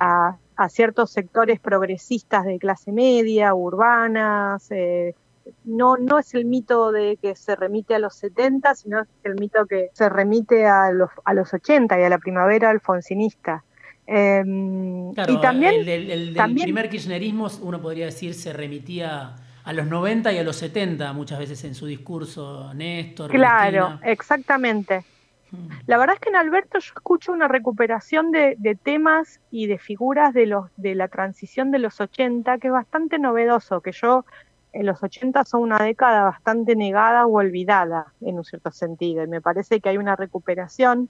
a, 0.00 0.36
ciertos 0.68 1.12
sectores 1.12 1.60
progresistas 1.60 2.44
de 2.44 2.58
clase 2.58 2.90
media, 2.90 3.54
urbanas, 3.54 4.68
eh, 4.72 5.14
no, 5.64 5.96
no 5.96 6.18
es 6.18 6.34
el 6.34 6.44
mito 6.44 6.92
de 6.92 7.18
que 7.20 7.34
se 7.36 7.56
remite 7.56 7.94
a 7.94 7.98
los 7.98 8.14
70, 8.16 8.74
sino 8.74 9.00
es 9.00 9.08
el 9.24 9.34
mito 9.34 9.66
que 9.66 9.90
se 9.92 10.08
remite 10.08 10.66
a 10.66 10.90
los, 10.92 11.10
a 11.24 11.34
los 11.34 11.52
80 11.52 11.98
y 12.00 12.02
a 12.02 12.08
la 12.08 12.18
primavera 12.18 12.70
alfonsinista. 12.70 13.64
Em, 14.10 15.10
y 15.10 15.40
también, 15.42 15.86
el, 15.86 16.32
del 16.32 16.54
primer 16.54 16.88
kirchnerismo, 16.88 17.48
uno 17.60 17.80
podría 17.80 18.06
decir, 18.06 18.32
se 18.32 18.54
remitía 18.54 19.34
a 19.64 19.72
los 19.74 19.86
90 19.86 20.32
y 20.32 20.38
a 20.38 20.42
los 20.42 20.56
70 20.56 21.12
muchas 21.12 21.38
veces 21.38 21.62
en 21.64 21.74
su 21.74 21.84
discurso, 21.84 22.72
Néstor. 22.72 23.30
Claro, 23.30 24.00
exactamente. 24.02 25.04
Hmm. 25.50 25.68
La 25.86 25.98
verdad 25.98 26.14
es 26.14 26.20
que 26.20 26.30
en 26.30 26.36
Alberto 26.36 26.78
yo 26.78 26.92
escucho 26.96 27.32
una 27.32 27.48
recuperación 27.48 28.30
de, 28.30 28.78
temas 28.82 29.40
y 29.50 29.66
de 29.66 29.76
figuras 29.76 30.32
de, 30.32 30.46
los, 30.46 30.70
de 30.78 30.94
la 30.94 31.08
transición 31.08 31.70
de 31.70 31.80
los 31.80 32.00
80 32.00 32.56
que 32.56 32.68
es 32.68 32.72
bastante 32.72 33.18
novedoso, 33.18 33.82
que 33.82 33.92
yo 33.92 34.24
en 34.72 34.86
los 34.86 35.02
80 35.02 35.44
son 35.44 35.62
una 35.62 35.78
década 35.78 36.24
bastante 36.24 36.76
negada 36.76 37.26
o 37.26 37.38
olvidada 37.38 38.12
en 38.20 38.36
un 38.36 38.44
cierto 38.44 38.70
sentido, 38.70 39.24
y 39.24 39.26
me 39.26 39.40
parece 39.40 39.80
que 39.80 39.88
hay 39.88 39.98
una 39.98 40.16
recuperación 40.16 41.08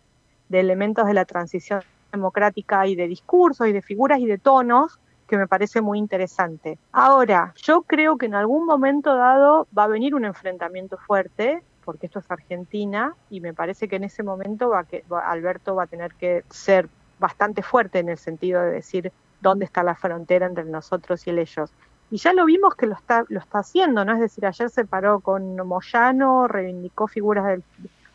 de 0.49 0.61
elementos 0.61 1.07
de 1.07 1.15
la 1.15 1.25
transición 1.25 1.83
democrática 2.13 2.87
y 2.87 2.95
de 2.95 3.07
discursos 3.07 3.67
y 3.67 3.73
de 3.73 3.83
figuras 3.83 4.19
y 4.21 4.27
de 4.27 4.39
tonos 4.39 4.99
que 5.27 5.37
me 5.37 5.47
parece 5.47 5.83
muy 5.83 5.99
interesante. 5.99 6.79
Ahora, 6.91 7.53
yo 7.57 7.83
creo 7.83 8.17
que 8.17 8.27
en 8.27 8.35
algún 8.35 8.65
momento 8.65 9.15
dado 9.15 9.69
va 9.77 9.85
a 9.85 9.89
venir 9.89 10.15
un 10.15 10.25
enfrentamiento 10.25 10.97
fuerte, 10.97 11.63
porque 11.85 12.07
esto 12.07 12.19
es 12.21 12.31
Argentina, 12.31 13.15
y 13.29 13.41
me 13.41 13.53
parece 13.53 13.89
que 13.89 13.97
en 13.97 14.05
ese 14.05 14.23
momento 14.23 14.71
va 14.71 14.85
que, 14.85 15.05
Alberto 15.11 15.75
va 15.75 15.85
a 15.85 15.87
tener 15.87 16.15
que 16.15 16.45
ser 16.49 16.89
bastante 17.19 17.63
fuerte 17.63 17.99
en 17.99 18.09
el 18.09 18.17
sentido 18.17 18.63
de 18.63 18.71
decir 18.71 19.13
dónde 19.41 19.67
está 19.67 19.83
la 19.83 19.95
frontera 19.95 20.47
entre 20.47 20.65
nosotros 20.65 21.27
y 21.27 21.31
ellos. 21.31 21.71
Y 22.11 22.17
ya 22.17 22.33
lo 22.33 22.45
vimos 22.47 22.75
que 22.75 22.87
lo 22.87 22.95
está, 22.95 23.25
lo 23.29 23.39
está 23.39 23.59
haciendo, 23.59 24.05
¿no? 24.05 24.15
Es 24.15 24.21
decir, 24.21 24.47
ayer 24.47 24.71
se 24.71 24.85
paró 24.85 25.21
con 25.21 25.57
Moyano, 25.57 26.49
reivindicó 26.49 27.07
figuras 27.07 27.47
del, 27.47 27.63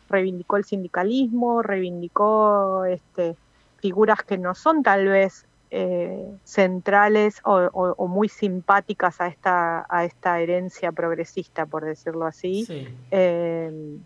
reivindicó 0.08 0.56
el 0.56 0.64
sindicalismo, 0.64 1.62
reivindicó 1.62 2.84
este, 2.84 3.36
figuras 3.78 4.22
que 4.22 4.38
no 4.38 4.54
son 4.54 4.82
tal 4.82 5.06
vez 5.06 5.46
eh, 5.70 6.28
centrales 6.44 7.40
o, 7.44 8.06
muy 8.08 8.28
simpáticas 8.28 9.20
a 9.20 9.26
esta, 9.28 9.86
a 9.88 10.04
esta 10.04 10.40
herencia 10.40 10.92
progresista, 10.92 11.66
por 11.66 11.84
decirlo 11.84 12.26
así. 12.26 12.66
Eh, 13.10 13.98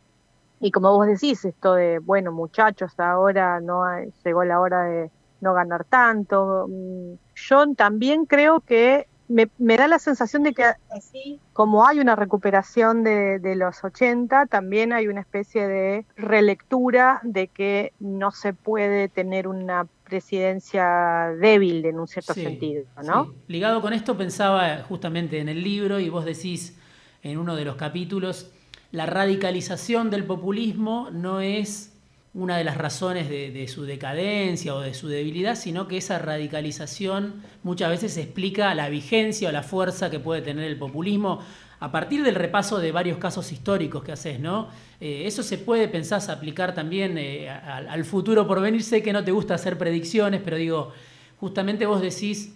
y 0.60 0.70
como 0.70 0.92
vos 0.92 1.06
decís, 1.06 1.44
esto 1.44 1.74
de, 1.74 1.98
bueno, 1.98 2.32
muchachos, 2.32 2.98
ahora 2.98 3.60
no 3.60 3.84
llegó 4.24 4.44
la 4.44 4.60
hora 4.60 4.82
de 4.84 5.10
no 5.40 5.54
ganar 5.54 5.84
tanto. 5.84 6.66
Mm, 6.68 7.14
yo 7.34 7.74
también 7.74 8.26
creo 8.26 8.60
que 8.60 9.06
me, 9.28 9.76
da 9.76 9.88
la 9.88 9.98
sensación 9.98 10.42
de 10.42 10.54
que 10.54 10.64
así 10.90 11.40
como 11.52 11.86
hay 11.86 12.00
una 12.00 12.16
recuperación 12.16 13.04
de, 13.04 13.38
de, 13.38 13.56
los 13.56 13.84
80, 13.84 14.46
también 14.46 14.92
hay 14.92 15.08
una 15.08 15.20
especie 15.20 15.66
de 15.66 16.06
relectura 16.16 17.20
de 17.22 17.48
que 17.48 17.92
no 18.00 18.30
se 18.30 18.54
puede 18.54 19.08
tener 19.08 19.46
una 19.46 19.86
presidencia 20.04 21.34
débil 21.38 21.84
en 21.84 22.00
un 22.00 22.08
cierto 22.08 22.32
sentido, 22.32 22.84
¿no? 23.04 23.34
Ligado 23.46 23.82
con 23.82 23.92
esto 23.92 24.16
pensaba 24.16 24.82
justamente 24.88 25.38
en 25.38 25.48
el 25.48 25.62
libro 25.62 26.00
y 26.00 26.08
vos 26.08 26.24
decís 26.24 26.78
en 27.22 27.38
uno 27.38 27.56
de 27.56 27.64
los 27.64 27.76
capítulos, 27.76 28.50
la 28.90 29.04
radicalización 29.04 30.08
del 30.10 30.24
populismo 30.24 31.10
no 31.12 31.40
es 31.40 31.97
una 32.34 32.56
de 32.56 32.64
las 32.64 32.76
razones 32.76 33.28
de, 33.28 33.68
su 33.68 33.84
decadencia 33.84 34.74
o 34.74 34.80
de 34.80 34.94
su 34.94 35.08
debilidad, 35.08 35.54
sino 35.56 35.88
que 35.88 35.96
esa 35.96 36.18
radicalización 36.18 37.42
muchas 37.62 37.90
veces 37.90 38.16
explica 38.16 38.74
la 38.74 38.88
vigencia 38.88 39.48
o 39.48 39.52
la 39.52 39.62
fuerza 39.62 40.10
que 40.10 40.20
puede 40.20 40.42
tener 40.42 40.64
el 40.64 40.78
populismo 40.78 41.40
a 41.80 41.92
partir 41.92 42.22
del 42.22 42.34
repaso 42.34 42.78
de 42.78 42.92
varios 42.92 43.18
casos 43.18 43.52
históricos 43.52 44.02
que 44.02 44.12
haces, 44.12 44.40
¿no? 44.40 44.68
Eh, 45.00 45.22
eso 45.26 45.42
se 45.42 45.58
puede, 45.58 45.88
pensás, 45.88 46.28
aplicar 46.28 46.74
también 46.74 47.16
eh, 47.18 47.48
al, 47.48 48.04
futuro 48.04 48.46
por 48.46 48.60
venir. 48.60 48.82
Sé 48.82 49.02
que 49.02 49.12
no 49.12 49.24
te 49.24 49.30
gusta 49.30 49.54
hacer 49.54 49.78
predicciones, 49.78 50.40
pero 50.44 50.56
digo, 50.56 50.92
justamente 51.38 51.86
vos 51.86 52.00
decís, 52.00 52.52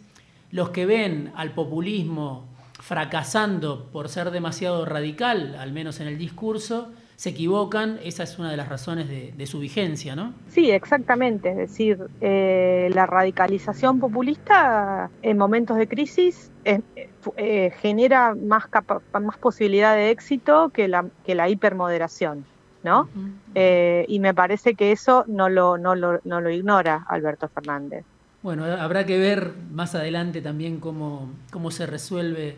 los 0.51 0.71
que 0.71 0.87
ven 0.87 1.33
al 1.37 1.53
populismo 1.53 2.47
fracasando 2.81 3.91
por 3.93 4.09
ser 4.09 4.33
demasiado 4.33 4.85
radical, 4.85 5.55
al 5.55 5.73
menos 5.73 6.01
en 6.01 6.09
el 6.09 6.19
discurso, 6.19 6.93
se 7.23 7.29
equivocan, 7.31 8.01
esa 8.03 8.25
es 8.25 8.37
una 8.41 8.51
de 8.51 8.57
las 8.57 8.69
razones 8.69 9.07
de, 9.09 9.47
su 9.47 9.61
vigencia, 9.61 10.17
¿no? 10.17 10.35
Sí, 10.49 10.73
exactamente, 10.73 11.51
es 11.51 11.57
decir, 11.57 11.99
eh, 12.21 12.91
la 12.93 13.07
radicalización 13.07 14.01
populista 14.01 15.09
en 15.23 15.39
momentos 15.39 15.77
de 15.77 15.87
crisis 15.87 16.51
eh, 16.65 17.71
genera 17.81 18.35
más, 18.35 18.65
más 19.21 19.39
posibilidad 19.39 19.95
de 19.95 20.11
éxito 20.11 20.71
que 20.71 20.89
la, 20.89 21.07
que 21.25 21.37
la 21.37 21.49
hipermoderación. 21.49 22.45
¿no? 22.83 23.09
Eh, 23.55 24.05
y 24.09 24.19
me 24.19 24.35
parece 24.35 24.75
que 24.75 24.91
eso 24.91 25.25
no 25.29 25.49
lo, 25.49 25.79
no, 25.79 25.95
lo, 25.95 26.21
no 26.25 26.41
lo 26.41 26.51
ignora 26.51 27.07
Alberto 27.09 27.47
Fernández. 27.47 28.05
Bueno, 28.43 28.65
habrá 28.65 29.07
que 29.07 29.17
ver 29.19 29.53
más 29.71 29.95
adelante 29.95 30.43
también 30.43 30.81
cómo, 30.81 31.31
cómo 31.53 31.71
se 31.71 31.87
resuelve 31.87 32.57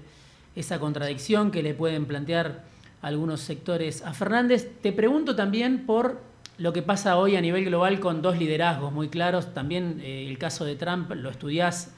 esa 0.56 0.78
contradicción 0.78 1.50
que 1.50 1.62
le 1.62 1.74
pueden 1.74 2.06
plantear 2.06 2.72
algunos 3.04 3.40
sectores 3.40 4.02
a 4.02 4.14
Fernández. 4.14 4.80
Te 4.80 4.90
pregunto 4.90 5.36
también 5.36 5.84
por 5.84 6.22
lo 6.56 6.72
que 6.72 6.80
pasa 6.80 7.18
hoy 7.18 7.36
a 7.36 7.40
nivel 7.42 7.66
global 7.66 8.00
con 8.00 8.22
dos 8.22 8.38
liderazgos 8.38 8.92
muy 8.92 9.08
claros. 9.08 9.52
También 9.52 10.00
eh, 10.02 10.26
el 10.26 10.38
caso 10.38 10.64
de 10.64 10.74
Trump 10.74 11.10
lo 11.12 11.28
estudiás 11.28 11.94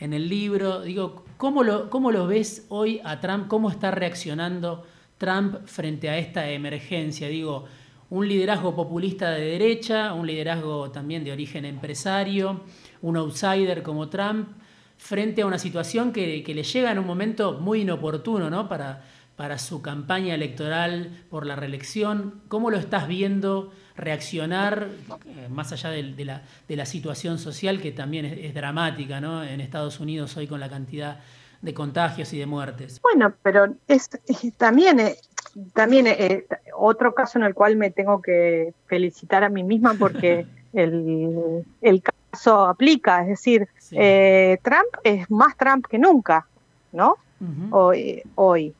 en 0.00 0.12
el 0.12 0.28
libro. 0.28 0.82
Digo, 0.82 1.24
¿cómo 1.36 1.62
lo, 1.62 1.88
¿cómo 1.88 2.10
lo 2.10 2.26
ves 2.26 2.66
hoy 2.68 3.00
a 3.04 3.20
Trump? 3.20 3.46
¿Cómo 3.46 3.70
está 3.70 3.92
reaccionando 3.92 4.84
Trump 5.18 5.66
frente 5.66 6.10
a 6.10 6.18
esta 6.18 6.50
emergencia? 6.50 7.28
Digo, 7.28 7.66
un 8.10 8.26
liderazgo 8.26 8.74
populista 8.74 9.30
de 9.30 9.42
derecha, 9.42 10.14
un 10.14 10.26
liderazgo 10.26 10.90
también 10.90 11.22
de 11.22 11.30
origen 11.30 11.64
empresario, 11.64 12.62
un 13.02 13.16
outsider 13.16 13.84
como 13.84 14.08
Trump, 14.08 14.48
frente 14.96 15.42
a 15.42 15.46
una 15.46 15.58
situación 15.58 16.12
que, 16.12 16.42
le 16.44 16.62
llega 16.62 16.90
en 16.90 16.98
un 16.98 17.06
momento 17.06 17.52
muy 17.60 17.82
inoportuno 17.82 18.50
¿no? 18.50 18.68
para, 18.68 19.02
para 19.40 19.56
su 19.56 19.80
campaña 19.80 20.34
electoral 20.34 21.24
por 21.30 21.46
la 21.46 21.56
reelección. 21.56 22.42
¿Cómo 22.48 22.70
lo 22.70 22.76
estás 22.76 23.08
viendo 23.08 23.72
reaccionar, 23.96 24.88
eh, 25.24 25.48
más 25.48 25.72
allá 25.72 25.88
de, 25.88 26.02
la, 26.26 26.42
de, 26.68 26.76
la, 26.76 26.84
situación 26.84 27.38
social 27.38 27.80
que 27.80 27.90
también 27.90 28.26
es, 28.26 28.52
dramática 28.52 29.18
¿no? 29.18 29.42
en 29.42 29.62
Estados 29.62 29.98
Unidos 29.98 30.36
hoy 30.36 30.46
con 30.46 30.60
la 30.60 30.68
cantidad 30.68 31.20
de 31.62 31.72
contagios 31.72 32.30
y 32.34 32.38
de 32.38 32.44
muertes. 32.44 33.00
Bueno, 33.00 33.32
pero 33.42 33.74
es, 33.88 34.10
también, 34.58 35.00
eh, 35.00 35.16
también 35.72 36.06
eh, 36.06 36.44
otro 36.76 37.14
caso 37.14 37.38
en 37.38 37.44
el 37.46 37.54
cual 37.54 37.76
me 37.76 37.90
tengo 37.90 38.20
que 38.20 38.74
felicitar 38.88 39.42
a 39.42 39.48
mí 39.48 39.62
misma 39.62 39.94
porque 39.98 40.44
el, 40.74 42.02
caso 42.30 42.66
aplica, 42.66 43.22
es 43.22 43.28
decir, 43.28 43.68
Trump 43.88 44.90
es 45.02 45.30
más 45.30 45.56
Trump 45.56 45.86
que 45.86 45.98
nunca, 45.98 46.46
¿no? 46.92 47.16
Hoy, 47.70 48.22
hoy. 48.34 48.74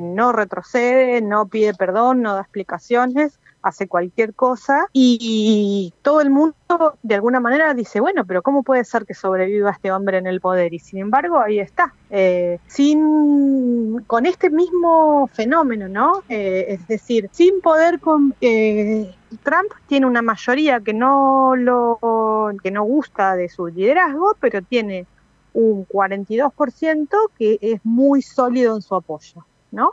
No 0.00 0.32
retrocede, 0.32 1.20
no 1.20 1.46
pide 1.46 1.74
perdón, 1.74 2.22
no 2.22 2.34
da 2.34 2.40
explicaciones, 2.40 3.38
hace 3.62 3.88
cualquier 3.88 4.34
cosa 4.34 4.88
y, 4.92 5.94
todo 6.02 6.20
el 6.20 6.30
mundo 6.30 6.54
de 7.02 7.14
alguna 7.14 7.40
manera 7.40 7.74
dice, 7.74 8.00
bueno, 8.00 8.24
pero 8.26 8.42
¿cómo 8.42 8.62
puede 8.62 8.84
ser 8.84 9.06
que 9.06 9.14
sobreviva 9.14 9.70
este 9.70 9.92
hombre 9.92 10.18
en 10.18 10.26
el 10.26 10.40
poder? 10.40 10.74
Y 10.74 10.78
sin 10.78 10.98
embargo, 10.98 11.38
ahí 11.38 11.60
está. 11.60 11.94
Eh, 12.10 12.58
sin, 12.66 14.02
con 14.06 14.26
este 14.26 14.50
mismo 14.50 15.28
fenómeno, 15.32 15.88
¿no? 15.88 16.22
Eh, 16.28 16.66
es 16.68 16.86
decir, 16.88 17.28
sin 17.32 17.60
poder 17.60 18.00
con... 18.00 18.34
Eh, 18.40 19.14
Trump 19.42 19.72
tiene 19.86 20.04
una 20.04 20.20
mayoría 20.20 20.80
que 20.80 20.92
no, 20.92 21.56
lo, 21.56 22.52
que 22.62 22.70
no 22.70 22.82
gusta 22.82 23.34
de 23.34 23.48
su 23.48 23.68
liderazgo, 23.68 24.36
pero 24.40 24.60
tiene 24.60 25.06
un 25.54 25.86
42% 25.86 27.08
que 27.38 27.58
es 27.60 27.80
muy 27.84 28.22
sólido 28.22 28.76
en 28.76 28.82
su 28.82 28.94
apoyo, 28.94 29.44
¿no? 29.70 29.92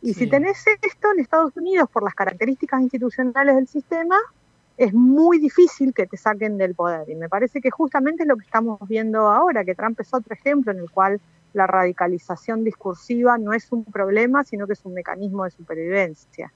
Y 0.00 0.14
si 0.14 0.26
tenés 0.26 0.64
esto 0.66 1.12
en 1.12 1.20
Estados 1.20 1.56
Unidos 1.56 1.88
por 1.92 2.02
las 2.02 2.14
características 2.14 2.80
institucionales 2.80 3.54
del 3.54 3.68
sistema, 3.68 4.16
es 4.76 4.92
muy 4.92 5.38
difícil 5.38 5.94
que 5.94 6.06
te 6.06 6.16
saquen 6.16 6.58
del 6.58 6.74
poder. 6.74 7.08
Y 7.08 7.14
me 7.14 7.28
parece 7.28 7.60
que 7.60 7.70
justamente 7.70 8.24
es 8.24 8.28
lo 8.28 8.36
que 8.36 8.44
estamos 8.44 8.80
viendo 8.88 9.28
ahora, 9.28 9.64
que 9.64 9.76
Trump 9.76 10.00
es 10.00 10.12
otro 10.12 10.34
ejemplo 10.34 10.72
en 10.72 10.78
el 10.78 10.90
cual 10.90 11.20
la 11.52 11.68
radicalización 11.68 12.64
discursiva 12.64 13.38
no 13.38 13.52
es 13.52 13.70
un 13.70 13.84
problema, 13.84 14.42
sino 14.42 14.66
que 14.66 14.72
es 14.72 14.84
un 14.84 14.94
mecanismo 14.94 15.44
de 15.44 15.50
supervivencia. 15.50 16.52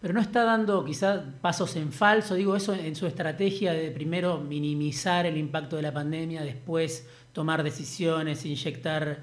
Pero 0.00 0.14
no 0.14 0.20
está 0.20 0.44
dando 0.44 0.84
quizás 0.84 1.20
pasos 1.40 1.76
en 1.76 1.92
falso, 1.92 2.34
digo 2.34 2.56
eso 2.56 2.74
en 2.74 2.96
su 2.96 3.06
estrategia 3.06 3.72
de 3.72 3.90
primero 3.90 4.40
minimizar 4.40 5.26
el 5.26 5.36
impacto 5.36 5.76
de 5.76 5.82
la 5.82 5.92
pandemia, 5.92 6.42
después 6.42 7.06
tomar 7.32 7.62
decisiones, 7.62 8.44
inyectar 8.44 9.18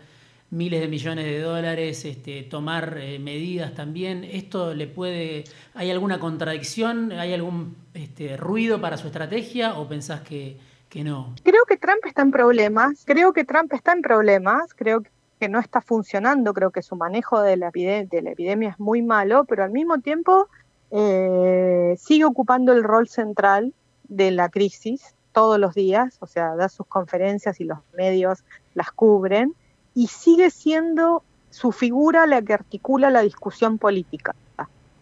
miles 0.49 0.79
de 0.79 0.87
millones 0.87 1.25
de 1.25 1.39
dólares, 1.39 2.05
este, 2.05 2.43
tomar 2.43 2.97
eh, 2.97 3.19
medidas 3.19 3.73
también. 3.73 4.23
¿Esto 4.23 4.73
le 4.73 4.87
puede, 4.87 5.43
hay 5.73 5.91
alguna 5.91 6.19
contradicción, 6.19 7.11
hay 7.11 7.33
algún 7.33 7.75
este, 7.93 8.37
ruido 8.37 8.79
para 8.79 8.97
su 8.97 9.07
estrategia 9.07 9.77
o 9.77 9.87
pensás 9.87 10.21
que, 10.21 10.57
que 10.89 11.03
no? 11.03 11.35
Creo 11.43 11.65
que 11.65 11.77
Trump 11.77 12.05
está 12.05 12.21
en 12.21 12.31
problemas, 12.31 13.03
creo 13.05 13.33
que 13.33 13.43
Trump 13.43 13.73
está 13.73 13.91
en 13.91 14.01
problemas, 14.01 14.73
creo 14.73 15.03
que 15.39 15.49
no 15.49 15.59
está 15.59 15.81
funcionando, 15.81 16.53
creo 16.53 16.71
que 16.71 16.81
su 16.81 16.95
manejo 16.95 17.41
de 17.41 17.57
la, 17.57 17.69
de 17.71 18.21
la 18.23 18.31
epidemia 18.31 18.69
es 18.69 18.79
muy 18.79 19.01
malo, 19.01 19.45
pero 19.45 19.63
al 19.63 19.71
mismo 19.71 19.99
tiempo 19.99 20.47
eh, 20.91 21.95
sigue 21.97 22.25
ocupando 22.25 22.71
el 22.71 22.83
rol 22.83 23.07
central 23.09 23.73
de 24.07 24.31
la 24.31 24.49
crisis 24.49 25.16
todos 25.37 25.59
los 25.59 25.75
días, 25.75 26.17
o 26.19 26.25
sea, 26.25 26.55
da 26.55 26.67
sus 26.67 26.87
conferencias 26.87 27.61
y 27.61 27.63
los 27.63 27.77
medios 27.95 28.43
las 28.73 28.89
cubren 28.91 29.53
y 29.93 30.07
sigue 30.07 30.49
siendo 30.49 31.21
su 31.51 31.71
figura 31.71 32.25
la 32.25 32.41
que 32.41 32.55
articula 32.55 33.11
la 33.11 33.21
discusión 33.21 33.77
política, 33.77 34.33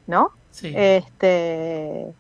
¿no? 0.08 0.32
Sí. 0.52 0.74
Este, 0.76 2.14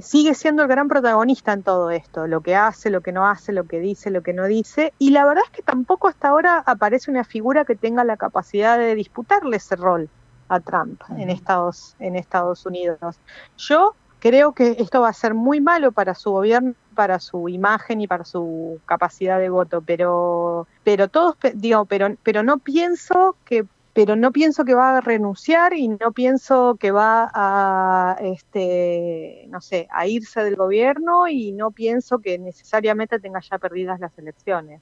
sigue 0.00 0.36
siendo 0.36 0.62
el 0.62 0.68
gran 0.68 0.86
protagonista 0.86 1.52
en 1.52 1.64
todo 1.64 1.90
esto, 1.90 2.28
lo 2.28 2.42
que 2.42 2.54
hace, 2.54 2.90
lo 2.90 3.00
que 3.00 3.10
no 3.10 3.26
hace, 3.26 3.50
lo 3.50 3.64
que 3.64 3.80
dice, 3.80 4.12
lo 4.12 4.22
que 4.22 4.34
no 4.34 4.44
dice, 4.44 4.92
y 5.00 5.10
la 5.10 5.26
verdad 5.26 5.42
es 5.44 5.50
que 5.50 5.62
tampoco 5.62 6.06
hasta 6.06 6.28
ahora 6.28 6.62
aparece 6.64 7.10
una 7.10 7.24
figura 7.24 7.64
que 7.64 7.74
tenga 7.74 8.04
la 8.04 8.16
capacidad 8.16 8.78
de 8.78 8.94
disputarle 8.94 9.56
ese 9.56 9.74
rol 9.74 10.08
a 10.48 10.60
Trump 10.60 11.02
en 11.16 11.28
Estados, 11.28 11.96
en 11.98 12.14
Estados 12.14 12.64
Unidos. 12.66 13.16
Yo 13.56 13.96
creo 14.20 14.52
que 14.52 14.76
esto 14.78 15.00
va 15.00 15.08
a 15.08 15.12
ser 15.12 15.34
muy 15.34 15.60
malo 15.60 15.92
para 15.92 16.14
su 16.14 16.30
gobierno, 16.30 16.74
para 16.98 17.20
su 17.20 17.48
imagen 17.48 18.00
y 18.00 18.08
para 18.08 18.24
su 18.24 18.80
capacidad 18.84 19.38
de 19.38 19.50
voto, 19.50 19.82
pero 19.82 20.66
pero 20.82 21.06
todos 21.06 21.36
digo, 21.54 21.84
pero 21.84 22.16
pero 22.24 22.42
no 22.42 22.58
pienso 22.58 23.36
que 23.44 23.64
pero 23.92 24.16
no 24.16 24.32
pienso 24.32 24.64
que 24.64 24.74
va 24.74 24.96
a 24.96 25.00
renunciar 25.00 25.74
y 25.74 25.86
no 25.86 26.10
pienso 26.10 26.74
que 26.74 26.90
va 26.90 27.30
a 27.32 28.16
este 28.20 29.46
no 29.48 29.60
sé, 29.60 29.86
a 29.92 30.08
irse 30.08 30.42
del 30.42 30.56
gobierno 30.56 31.28
y 31.28 31.52
no 31.52 31.70
pienso 31.70 32.18
que 32.18 32.36
necesariamente 32.36 33.20
tenga 33.20 33.38
ya 33.48 33.58
perdidas 33.58 34.00
las 34.00 34.18
elecciones. 34.18 34.80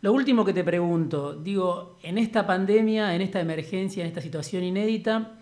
Lo 0.00 0.14
último 0.14 0.46
que 0.46 0.54
te 0.54 0.64
pregunto, 0.64 1.34
digo, 1.34 1.98
en 2.02 2.16
esta 2.16 2.46
pandemia, 2.46 3.14
en 3.14 3.20
esta 3.20 3.40
emergencia, 3.40 4.02
en 4.02 4.08
esta 4.08 4.22
situación 4.22 4.62
inédita, 4.62 5.34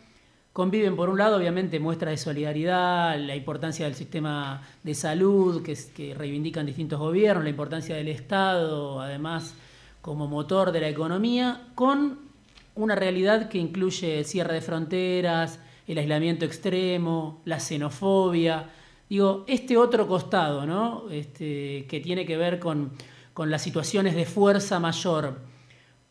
conviven, 0.54 0.94
por 0.94 1.10
un 1.10 1.18
lado, 1.18 1.36
obviamente, 1.36 1.80
muestras 1.80 2.12
de 2.12 2.16
solidaridad, 2.16 3.18
la 3.18 3.34
importancia 3.34 3.86
del 3.86 3.96
sistema 3.96 4.62
de 4.84 4.94
salud 4.94 5.64
que, 5.64 6.14
reivindican 6.14 6.64
distintos 6.64 7.00
gobiernos, 7.00 7.42
la 7.42 7.50
importancia 7.50 7.96
del 7.96 8.06
Estado, 8.06 9.00
además, 9.00 9.56
como 10.00 10.28
motor 10.28 10.70
de 10.70 10.80
la 10.80 10.88
economía, 10.88 11.66
con 11.74 12.20
una 12.76 12.94
realidad 12.94 13.48
que 13.48 13.58
incluye 13.58 14.20
el 14.20 14.24
cierre 14.26 14.54
de 14.54 14.60
fronteras, 14.60 15.58
el 15.88 15.98
aislamiento 15.98 16.44
extremo, 16.44 17.42
la 17.44 17.58
xenofobia. 17.58 18.70
Digo, 19.10 19.44
este 19.48 19.76
otro 19.76 20.06
costado, 20.06 20.66
¿no? 20.66 21.10
Este, 21.10 21.84
que 21.88 21.98
tiene 21.98 22.24
que 22.24 22.36
ver 22.36 22.60
con, 22.60 22.92
con 23.32 23.50
las 23.50 23.60
situaciones 23.60 24.14
de 24.14 24.24
fuerza 24.24 24.78
mayor 24.78 25.34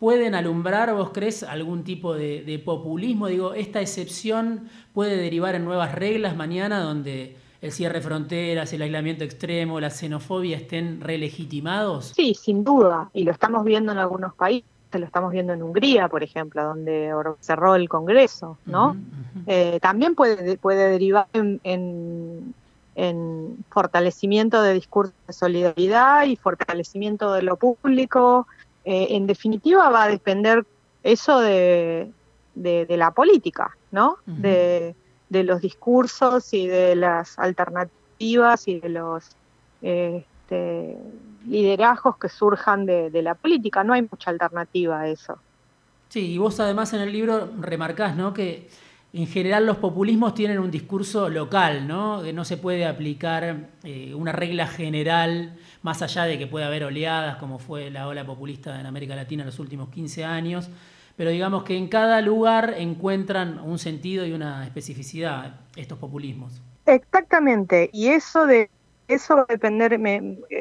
pueden 0.04 0.36
alumbrar, 0.36 0.94
vos 0.94 1.12
crees, 1.14 1.44
algún 1.44 1.86
tipo 1.86 2.14
de, 2.14 2.62
populismo? 2.66 3.28
Digo, 3.28 3.54
¿esta 3.54 3.80
excepción 3.80 4.68
puede 4.92 5.16
derivar 5.16 5.56
en 5.56 5.64
nuevas 5.64 5.96
reglas 5.96 6.36
mañana 6.36 6.82
donde 6.82 7.38
el 7.62 7.72
cierre 7.72 8.00
de 8.00 8.02
fronteras, 8.02 8.74
el 8.74 8.82
aislamiento 8.82 9.24
extremo, 9.24 9.80
la 9.80 9.90
xenofobia 9.90 10.58
estén 10.58 11.00
relegitimados? 11.00 12.12
Sí, 12.14 12.34
sin 12.34 12.66
duda, 12.66 13.12
y 13.14 13.24
lo 13.24 13.32
estamos 13.32 13.64
viendo 13.64 13.94
en 13.94 13.98
algunos 13.98 14.34
países 14.34 14.68
lo 14.92 15.06
estamos 15.06 15.32
viendo 15.32 15.54
en 15.54 15.64
Hungría, 15.64 16.10
por 16.10 16.22
ejemplo, 16.22 16.64
donde 16.64 17.12
cerró 17.40 17.76
el 17.76 17.88
Congreso, 17.88 18.58
¿no? 18.66 18.98
Eh, 19.48 19.80
también 19.82 20.16
puede, 20.16 20.58
puede 20.58 20.90
derivar 20.90 21.28
en, 21.32 21.62
en, 21.64 23.64
fortalecimiento 23.70 24.62
de 24.62 24.74
discursos 24.74 25.16
de 25.26 25.34
solidaridad 25.34 26.26
y 26.26 26.36
fortalecimiento 26.36 27.34
de 27.34 27.42
lo 27.42 27.56
público, 27.56 28.46
eh, 28.86 29.08
en 29.12 29.28
definitiva 29.28 29.90
va 29.90 30.04
a 30.04 30.08
depender 30.10 30.66
eso 31.04 31.40
de, 31.40 32.12
la 32.56 33.12
política, 33.12 33.76
¿no? 33.92 34.18
de, 34.26 34.96
los 35.30 35.62
discursos 35.62 36.54
y 36.54 36.68
de 36.68 36.96
las 36.96 37.40
alternativas 37.40 38.68
y 38.68 38.80
de 38.80 38.90
los 38.90 39.36
este, 39.82 40.98
liderazgos 41.48 42.18
que 42.18 42.30
surjan 42.30 42.86
de, 42.86 43.22
la 43.22 43.36
política. 43.36 43.84
No 43.84 43.94
hay 43.94 44.02
mucha 44.02 44.30
alternativa 44.30 45.02
a 45.02 45.08
eso. 45.08 45.38
Sí, 46.10 46.34
y 46.34 46.38
vos 46.38 46.60
además 46.60 46.94
en 46.94 47.02
el 47.02 47.12
libro 47.12 47.50
remarcás, 47.60 48.16
¿no? 48.16 48.34
Que 48.34 48.70
en 49.14 49.28
general 49.28 49.68
los 49.68 49.78
populismos 49.78 50.34
tienen 50.34 50.58
un 50.58 50.72
discurso 50.72 51.30
local, 51.30 51.88
¿no? 51.88 52.24
No 52.34 52.44
se 52.44 52.58
puede 52.58 52.88
aplicar 52.88 53.70
eh, 53.84 54.12
una 54.16 54.32
regla 54.32 54.66
general, 54.66 55.56
más 55.84 56.02
allá 56.02 56.24
de 56.24 56.40
que 56.40 56.48
pueda 56.48 56.66
haber 56.66 56.84
oleadas, 56.84 57.38
como 57.38 57.60
fue 57.60 57.92
la 57.92 58.08
ola 58.08 58.26
populista 58.26 58.80
en 58.80 58.88
América 58.88 59.16
Latina 59.16 59.44
en 59.44 59.48
los 59.48 59.60
últimos 59.60 59.90
15 59.90 60.26
años, 60.26 60.68
pero 61.16 61.30
digamos 61.30 61.64
que 61.64 61.78
en 61.78 61.90
cada 61.90 62.22
lugar 62.22 62.74
encuentran 62.76 63.60
un 63.60 63.78
sentido 63.78 64.26
y 64.26 64.32
una 64.32 64.66
especificidad 64.66 65.62
estos 65.76 66.00
populismos. 66.00 66.60
Exactamente, 66.88 67.92
y 67.94 68.08
eso 68.08 68.48
de 68.48 68.72
eso 69.08 69.36
va 69.36 69.42
a 69.44 69.46
depender, 69.48 70.00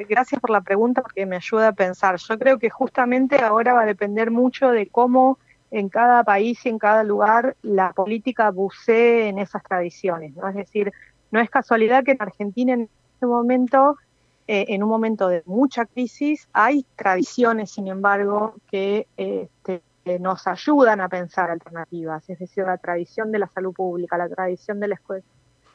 gracias 0.09 0.41
por 0.41 0.51
la 0.51 0.61
pregunta 0.61 1.01
porque 1.01 1.25
me 1.25 1.37
ayuda 1.37 1.69
a 1.69 1.73
pensar. 1.73 2.17
Yo 2.17 2.39
creo 2.39 2.59
que 2.59 2.69
justamente 2.69 3.39
ahora 3.41 3.73
va 3.73 3.83
a 3.83 3.87
depender 3.87 4.31
mucho 4.31 4.71
de 4.71 4.89
cómo 4.89 5.39
en 5.73 5.89
cada 5.89 6.23
país 6.23 6.65
y 6.65 6.69
en 6.69 6.79
cada 6.79 7.03
lugar 7.03 7.57
la 7.63 7.93
política 7.93 8.51
bucee 8.51 9.29
en 9.29 9.39
esas 9.39 9.63
tradiciones. 9.63 10.37
¿no? 10.37 10.47
Es 10.47 10.55
decir, 10.55 10.93
no 11.31 11.41
es 11.41 11.49
casualidad 11.49 12.05
que 12.05 12.13
en 12.13 12.21
Argentina 12.21 12.75
en 12.75 12.91
este 13.15 13.27
momento, 13.27 13.97
eh, 14.47 14.67
en 14.69 14.83
un 14.83 14.91
momento 14.91 15.29
de 15.29 15.43
mucha 15.47 15.87
crisis, 15.87 16.47
hay 16.53 16.85
tradiciones, 16.95 17.71
sin 17.71 17.89
embargo, 17.89 18.55
que 18.71 19.07
este, 19.17 19.83
nos 20.21 20.47
ayudan 20.47 21.01
a 21.01 21.09
pensar 21.09 21.51
alternativas. 21.51 22.29
Es 22.29 22.39
decir, 22.39 22.65
la 22.65 22.77
tradición 22.77 23.33
de 23.33 23.39
la 23.39 23.49
salud 23.49 23.73
pública, 23.73 24.19
la 24.19 24.29
tradición 24.29 24.79
de 24.79 24.89
la 24.89 24.97
escuela, 24.97 25.25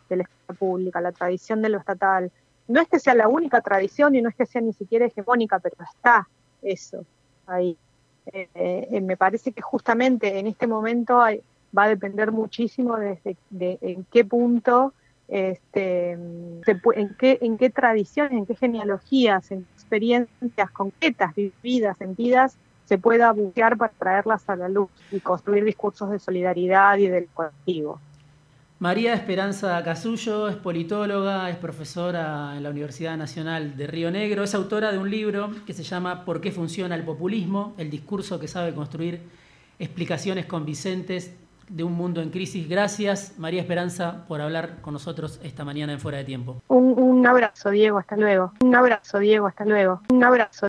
de 0.10 0.16
la 0.18 0.24
escuela 0.24 0.60
pública, 0.60 1.02
la 1.02 1.12
tradición 1.12 1.64
de 1.64 1.70
lo 1.70 1.80
estatal, 1.80 2.32
no 2.68 2.82
es 2.82 2.88
que 2.88 3.00
sea 3.00 3.16
la 3.16 3.28
única 3.28 3.62
tradición 3.62 4.14
y 4.14 4.22
no 4.22 4.30
es 4.30 4.36
que 4.36 4.46
sea 4.46 4.62
ni 4.62 4.74
siquiera 4.74 5.08
hegemónica, 5.08 5.58
pero 5.58 5.76
está 5.92 6.28
eso 6.62 7.04
ahí. 7.48 7.78
Eh, 8.34 8.50
eh, 8.56 9.02
me 9.02 9.18
parece 9.18 9.52
que 9.52 9.62
justamente 9.62 10.40
en 10.40 10.48
este 10.48 10.68
momento 10.68 11.18
va 11.18 11.84
a 11.84 11.88
depender 11.88 12.32
muchísimo 12.32 12.98
de, 12.98 13.20
en 13.82 14.06
qué 14.12 14.26
punto, 14.26 14.94
este, 15.28 16.12
en, 16.12 16.62
qué, 17.18 17.38
en 17.42 17.58
qué 17.58 17.70
tradiciones, 17.70 18.34
en 18.34 18.46
qué 18.46 18.56
genealogías, 18.56 19.52
en 19.52 19.66
experiencias 19.76 20.72
concretas, 20.72 21.36
vividas, 21.36 21.98
sentidas, 21.98 22.58
se 22.86 22.98
pueda 22.98 23.32
buscar 23.34 23.78
para 23.78 23.92
traerlas 23.98 24.50
a 24.50 24.56
la 24.56 24.70
luz 24.70 24.90
y 25.12 25.20
construir 25.20 25.66
discursos 25.66 26.10
de 26.10 26.20
solidaridad 26.20 26.98
y 26.98 27.08
del 27.08 27.28
colectivo. 27.34 28.00
María 28.80 29.16
Esperanza 29.16 29.84
Casullo 29.84 30.48
es 30.50 30.56
politóloga, 30.56 31.50
es 31.50 31.56
profesora 31.56 32.54
en 32.56 32.62
la 32.62 32.70
Universidad 32.70 33.18
Nacional 33.18 33.76
de 33.76 33.88
Río 33.88 34.12
Negro, 34.12 34.44
es 34.44 34.54
autora 34.54 34.92
de 34.92 35.00
un 35.00 35.10
libro 35.10 35.50
que 35.66 35.74
se 35.74 35.82
llama 35.82 36.24
¿Por 36.26 36.42
qué 36.42 36.52
funciona 36.52 36.94
el 36.94 37.04
populismo? 37.04 37.74
El 37.80 37.90
discurso 37.90 38.40
que 38.40 38.48
sabe 38.48 38.76
construir 38.76 39.22
explicaciones 39.80 40.46
convincentes 40.46 41.36
de 41.70 41.84
un 41.84 41.94
mundo 41.94 42.22
en 42.22 42.30
crisis. 42.30 42.70
Gracias, 42.70 43.34
María 43.38 43.62
Esperanza, 43.62 44.26
por 44.28 44.42
hablar 44.42 44.80
con 44.82 44.94
nosotros 44.94 45.40
esta 45.44 45.66
mañana 45.66 45.94
en 45.94 46.00
Fuera 46.00 46.20
de 46.20 46.24
Tiempo. 46.24 46.62
Un, 46.68 46.94
un 46.98 47.26
abrazo, 47.26 47.72
Diego, 47.72 47.98
hasta 47.98 48.16
luego. 48.16 48.54
Un 48.63 48.76
abrazo, 48.76 49.20
Diego, 49.20 49.48
hasta 49.48 49.66
luego. 49.66 50.02
Un 50.10 50.24
abrazo. 50.24 50.66